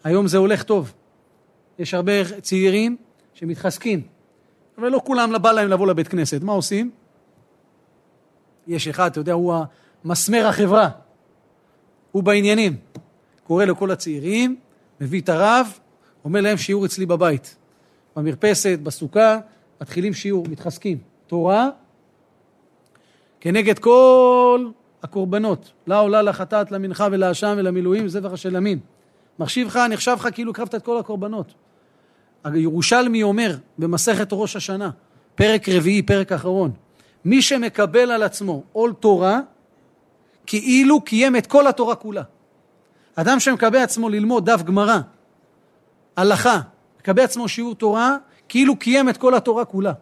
[0.04, 0.92] היום זה הולך טוב.
[1.78, 2.96] יש הרבה צעירים
[3.34, 4.02] שמתחזקים,
[4.78, 6.42] אבל לא כולם בא להם לבוא לבית כנסת.
[6.42, 6.90] מה עושים?
[8.66, 9.54] יש אחד, אתה יודע, הוא
[10.04, 10.88] המסמר החברה.
[12.12, 12.76] הוא בעניינים.
[13.44, 14.56] קורא לכל הצעירים,
[15.00, 15.78] מביא את הרב,
[16.24, 17.56] אומר להם שיעור אצלי בבית.
[18.16, 19.38] במרפסת, בסוכה,
[19.80, 20.98] מתחילים שיעור, מתחזקים.
[21.26, 21.68] תורה
[23.40, 24.68] כנגד כל
[25.02, 25.72] הקורבנות.
[25.86, 28.78] לה עולה לחטאת, למנחה ולאשם ולמילואים, זבח השלמים.
[29.38, 31.54] מחשיב לך, נחשב לך כאילו הקרבת את כל הקורבנות.
[32.44, 34.90] הירושלמי אומר במסכת ראש השנה,
[35.34, 36.70] פרק רביעי, פרק אחרון,
[37.24, 39.40] מי שמקבל על עצמו עול תורה,
[40.46, 42.22] כאילו קיים את כל התורה כולה.
[43.16, 44.98] אדם שמקבל עצמו ללמוד דף גמרא,
[46.16, 46.60] הלכה,
[47.00, 48.16] מקבל עצמו שיעור תורה,
[48.48, 49.92] כאילו קיים את כל התורה כולה.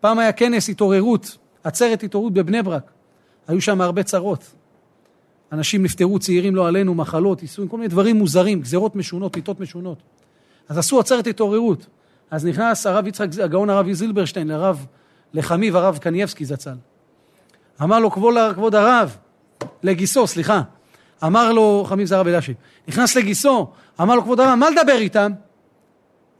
[0.00, 2.90] פעם היה כנס התעוררות, עצרת התעוררות בבני ברק.
[3.48, 4.54] היו שם הרבה צרות.
[5.52, 9.98] אנשים נפטרו, צעירים לא עלינו, מחלות, ייסויים, כל מיני דברים מוזרים, גזרות משונות, פיתות משונות.
[10.68, 11.86] אז עשו עצרת התעוררות.
[12.30, 14.86] אז נכנס הרב יצחק, הגאון הרב זילברשטיין, לרב,
[15.34, 16.74] לחמיב הרב קנייבסקי זצ"ל.
[17.82, 19.16] אמר לו, כבוד הרב,
[19.82, 20.62] לגיסו, סליחה,
[21.24, 22.56] אמר לו, זה הרב אלישיב,
[22.88, 23.66] נכנס לגיסו,
[24.00, 25.32] אמר לו, כבוד הרב, מה לדבר איתם?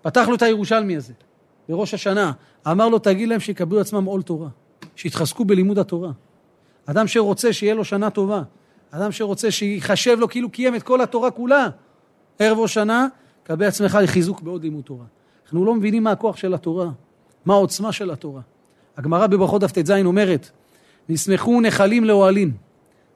[0.02, 1.12] פתח לו את הירושלמי הזה.
[1.68, 2.32] בראש השנה,
[2.70, 4.48] אמר לו, תגיד להם שיקבלו לעצמם עול תורה,
[4.96, 6.10] שיתחזקו בלימוד התורה.
[6.86, 8.42] אדם שרוצה שיהיה לו שנה טובה,
[8.90, 11.68] אדם שרוצה שיחשב לו כאילו קיים את כל התורה כולה,
[12.38, 13.06] ערב ראש שנה,
[13.44, 15.04] קבל עצמך לחיזוק בעוד לימוד תורה.
[15.44, 16.90] אנחנו לא מבינים מה הכוח של התורה,
[17.44, 18.40] מה העוצמה של התורה.
[18.96, 20.50] הגמרא בברכות דף ט"ז אומרת,
[21.08, 22.52] נסמכו נחלים לאוהלים.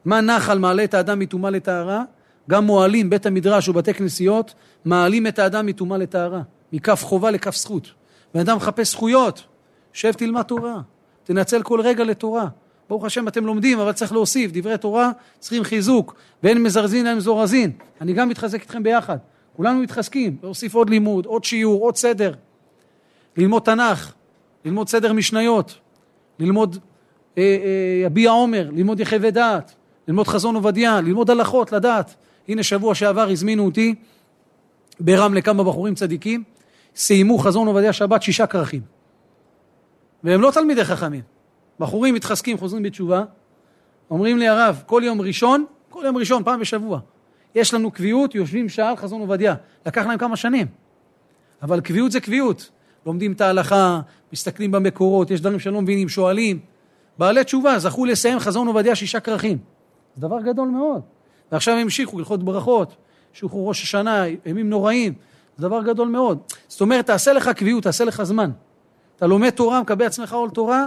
[0.07, 2.03] מה נחל מעלה את האדם מטומאה לטהרה?
[2.51, 4.55] גם מועלים, בית המדרש ובתי כנסיות,
[4.85, 6.43] מעלים את האדם מטומאה לטהרה,
[6.73, 7.91] מכף חובה לכף זכות.
[8.35, 9.45] בן אדם מחפש זכויות,
[9.93, 10.81] שב תלמד תורה,
[11.25, 12.49] תנצל כל רגע לתורה.
[12.89, 17.73] ברוך השם אתם לומדים, אבל צריך להוסיף, דברי תורה צריכים חיזוק, ואין מזרזין אין מזורזין.
[18.01, 19.17] אני גם מתחזק איתכם ביחד,
[19.57, 22.35] כולנו מתחזקים, להוסיף עוד לימוד, עוד שיעור, עוד סדר.
[23.37, 24.13] ללמוד תנ"ך,
[24.65, 25.79] ללמוד סדר משניות,
[26.39, 26.79] ללמוד
[27.39, 29.75] אה, אה, יביע עומר, ללמוד יחווה דעת,
[30.09, 32.15] ללמוד חזון עובדיה, ללמוד הלכות, לדעת.
[32.49, 33.95] הנה שבוע שעבר הזמינו אותי
[35.01, 36.45] ברמלה כמה בחורים צדיקים,
[36.97, 38.83] סיימו חזון עובדיה שבת שישה כרכים.
[40.25, 41.23] והם לא תלמידי חכמים.
[41.81, 43.25] בחורים מתחזקים, חוזרים בתשובה,
[44.11, 47.01] אומרים לי הרב, כל יום ראשון, כל יום ראשון, פעם בשבוע,
[47.55, 49.55] יש לנו קביעות, יושבים שעה על חזון עובדיה.
[49.87, 50.67] לקח להם כמה שנים.
[51.63, 52.71] אבל קביעות זה קביעות.
[53.07, 54.01] לומדים את ההלכה,
[54.33, 56.59] מסתכלים במקורות, יש דברים שלא מבינים, שואלים.
[57.19, 59.59] בעלי תשובה, זכו לסיים חזון עובדיה שישה כרכים.
[60.17, 61.03] זה דבר גדול מאוד.
[61.53, 62.97] ועכשיו המשיכו הלכות ברכות,
[63.33, 65.15] שחרור ראש השנה, ימים נוראים,
[65.57, 66.39] זה דבר גדול מאוד.
[66.69, 68.51] זאת אומרת, תעשה לך קביעות, תעשה לך זמן.
[69.17, 70.87] אתה לומד תורה, מקבל עצמך עול תורה,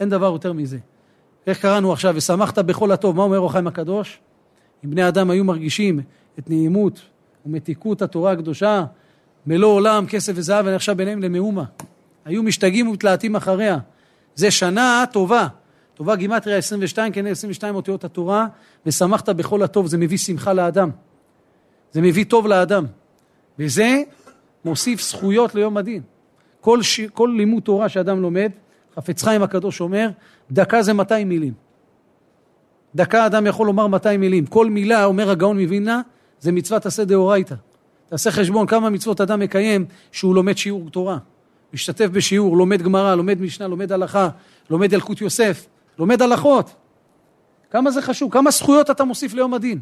[0.00, 0.78] אין דבר יותר מזה.
[1.46, 4.20] איך קראנו עכשיו, ושמחת בכל הטוב, מה אומר אור החיים הקדוש?
[4.84, 6.00] אם בני אדם היו מרגישים
[6.38, 7.00] את נעימות
[7.46, 8.84] ומתיקות התורה הקדושה,
[9.46, 11.64] מלוא עולם, כסף וזהב, ונחשב ביניהם למאומה.
[12.24, 13.78] היו משתגעים ומתלהטים אחריה.
[14.34, 15.46] זה שנה טובה.
[16.00, 18.46] טובה גימטריה 22, כן 22 אותיות התורה,
[18.86, 20.90] ושמחת בכל הטוב, זה מביא שמחה לאדם.
[21.92, 22.84] זה מביא טוב לאדם.
[23.58, 24.02] וזה
[24.64, 26.02] מוסיף זכויות ליום הדין.
[26.60, 27.00] כל, ש...
[27.00, 28.50] כל לימוד תורה שאדם לומד,
[28.96, 30.10] חפץ חיים הקדוש אומר,
[30.50, 31.52] דקה זה 200 מילים.
[32.94, 34.46] דקה אדם יכול לומר 200 מילים.
[34.46, 36.00] כל מילה, אומר הגאון מווילנה,
[36.40, 37.54] זה מצוות עשה דאורייתא.
[38.08, 41.18] תעשה חשבון כמה מצוות אדם מקיים שהוא לומד שיעור תורה.
[41.72, 44.28] משתתף בשיעור, לומד גמרא, לומד משנה, לומד הלכה,
[44.70, 45.66] לומד ילקוט יוסף,
[46.00, 46.74] לומד הלכות.
[47.70, 49.78] כמה זה חשוב, כמה זכויות אתה מוסיף ליום הדין.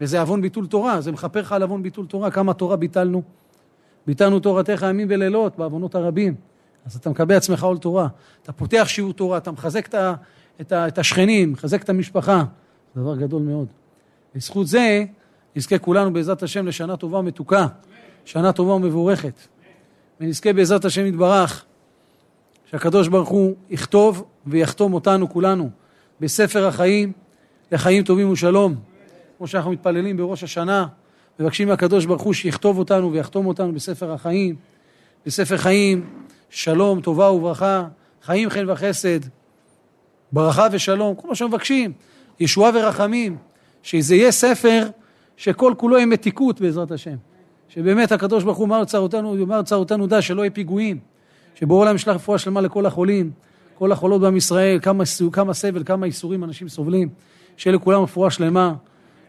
[0.00, 3.22] וזה עוון ביטול תורה, זה מכפר לך על עוון ביטול תורה, כמה תורה ביטלנו.
[4.06, 6.34] ביטלנו תורתך ימים ולילות בעוונות הרבים.
[6.86, 8.08] אז אתה מקבל עצמך עול תורה.
[8.42, 10.14] אתה פותח שיעור תורה, אתה מחזק את, ה,
[10.60, 12.44] את, ה, את השכנים, מחזק את המשפחה.
[12.94, 13.66] זה דבר גדול מאוד.
[14.34, 15.04] בזכות זה
[15.56, 17.66] נזכה כולנו בעזרת השם לשנה טובה ומתוקה,
[18.24, 19.40] שנה טובה ומבורכת.
[20.20, 21.64] ונזכה בעזרת השם יתברך,
[22.70, 25.70] שהקדוש ברוך הוא יכתוב ויחתום אותנו כולנו
[26.20, 27.12] בספר החיים
[27.72, 28.74] לחיים טובים ושלום,
[29.38, 30.86] כמו שאנחנו מתפללים בראש השנה,
[31.40, 34.56] מבקשים מהקדוש ברוך הוא שיכתוב אותנו ויחתום אותנו בספר החיים,
[35.26, 36.10] בספר חיים,
[36.50, 37.88] שלום, טובה וברכה,
[38.22, 39.20] חיים חן וחסד,
[40.32, 41.92] ברכה ושלום, כל מה שמבקשים,
[42.40, 43.36] ישועה ורחמים,
[43.82, 44.86] שזה יהיה ספר
[45.36, 47.16] שכל כולו יהיה מתיקות בעזרת השם.
[47.68, 51.09] שבאמת הקדוש ברוך הוא אמר צרותנו, אמר צרותנו דע שלא יהיה פיגועים,
[51.54, 53.30] שבורא להם ישלח רפואה שלמה לכל החולים,
[53.78, 57.08] כל החולות בעם ישראל, כמה, כמה סבל, כמה איסורים אנשים סובלים,
[57.56, 58.74] שיהיה לכולם רפואה שלמה,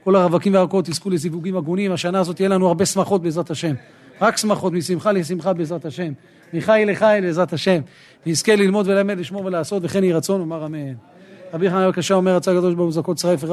[0.04, 3.74] כל הרווקים והרכות יזכו לזיווגים הגונים, השנה הזאת יהיה לנו הרבה שמחות בעזרת השם,
[4.22, 6.14] רק שמחות, משמחה לשמחה בעזרת השם,
[6.54, 7.82] מחיל לחיל בעזרת השם,
[8.26, 10.94] נזכה ללמוד וללמד, לשמור ולעשות, וכן יהי רצון, אומר אמן.
[11.54, 13.44] רבי חנן בבקשה אומר, רצה הקדוש ברוך הוא זכות צרף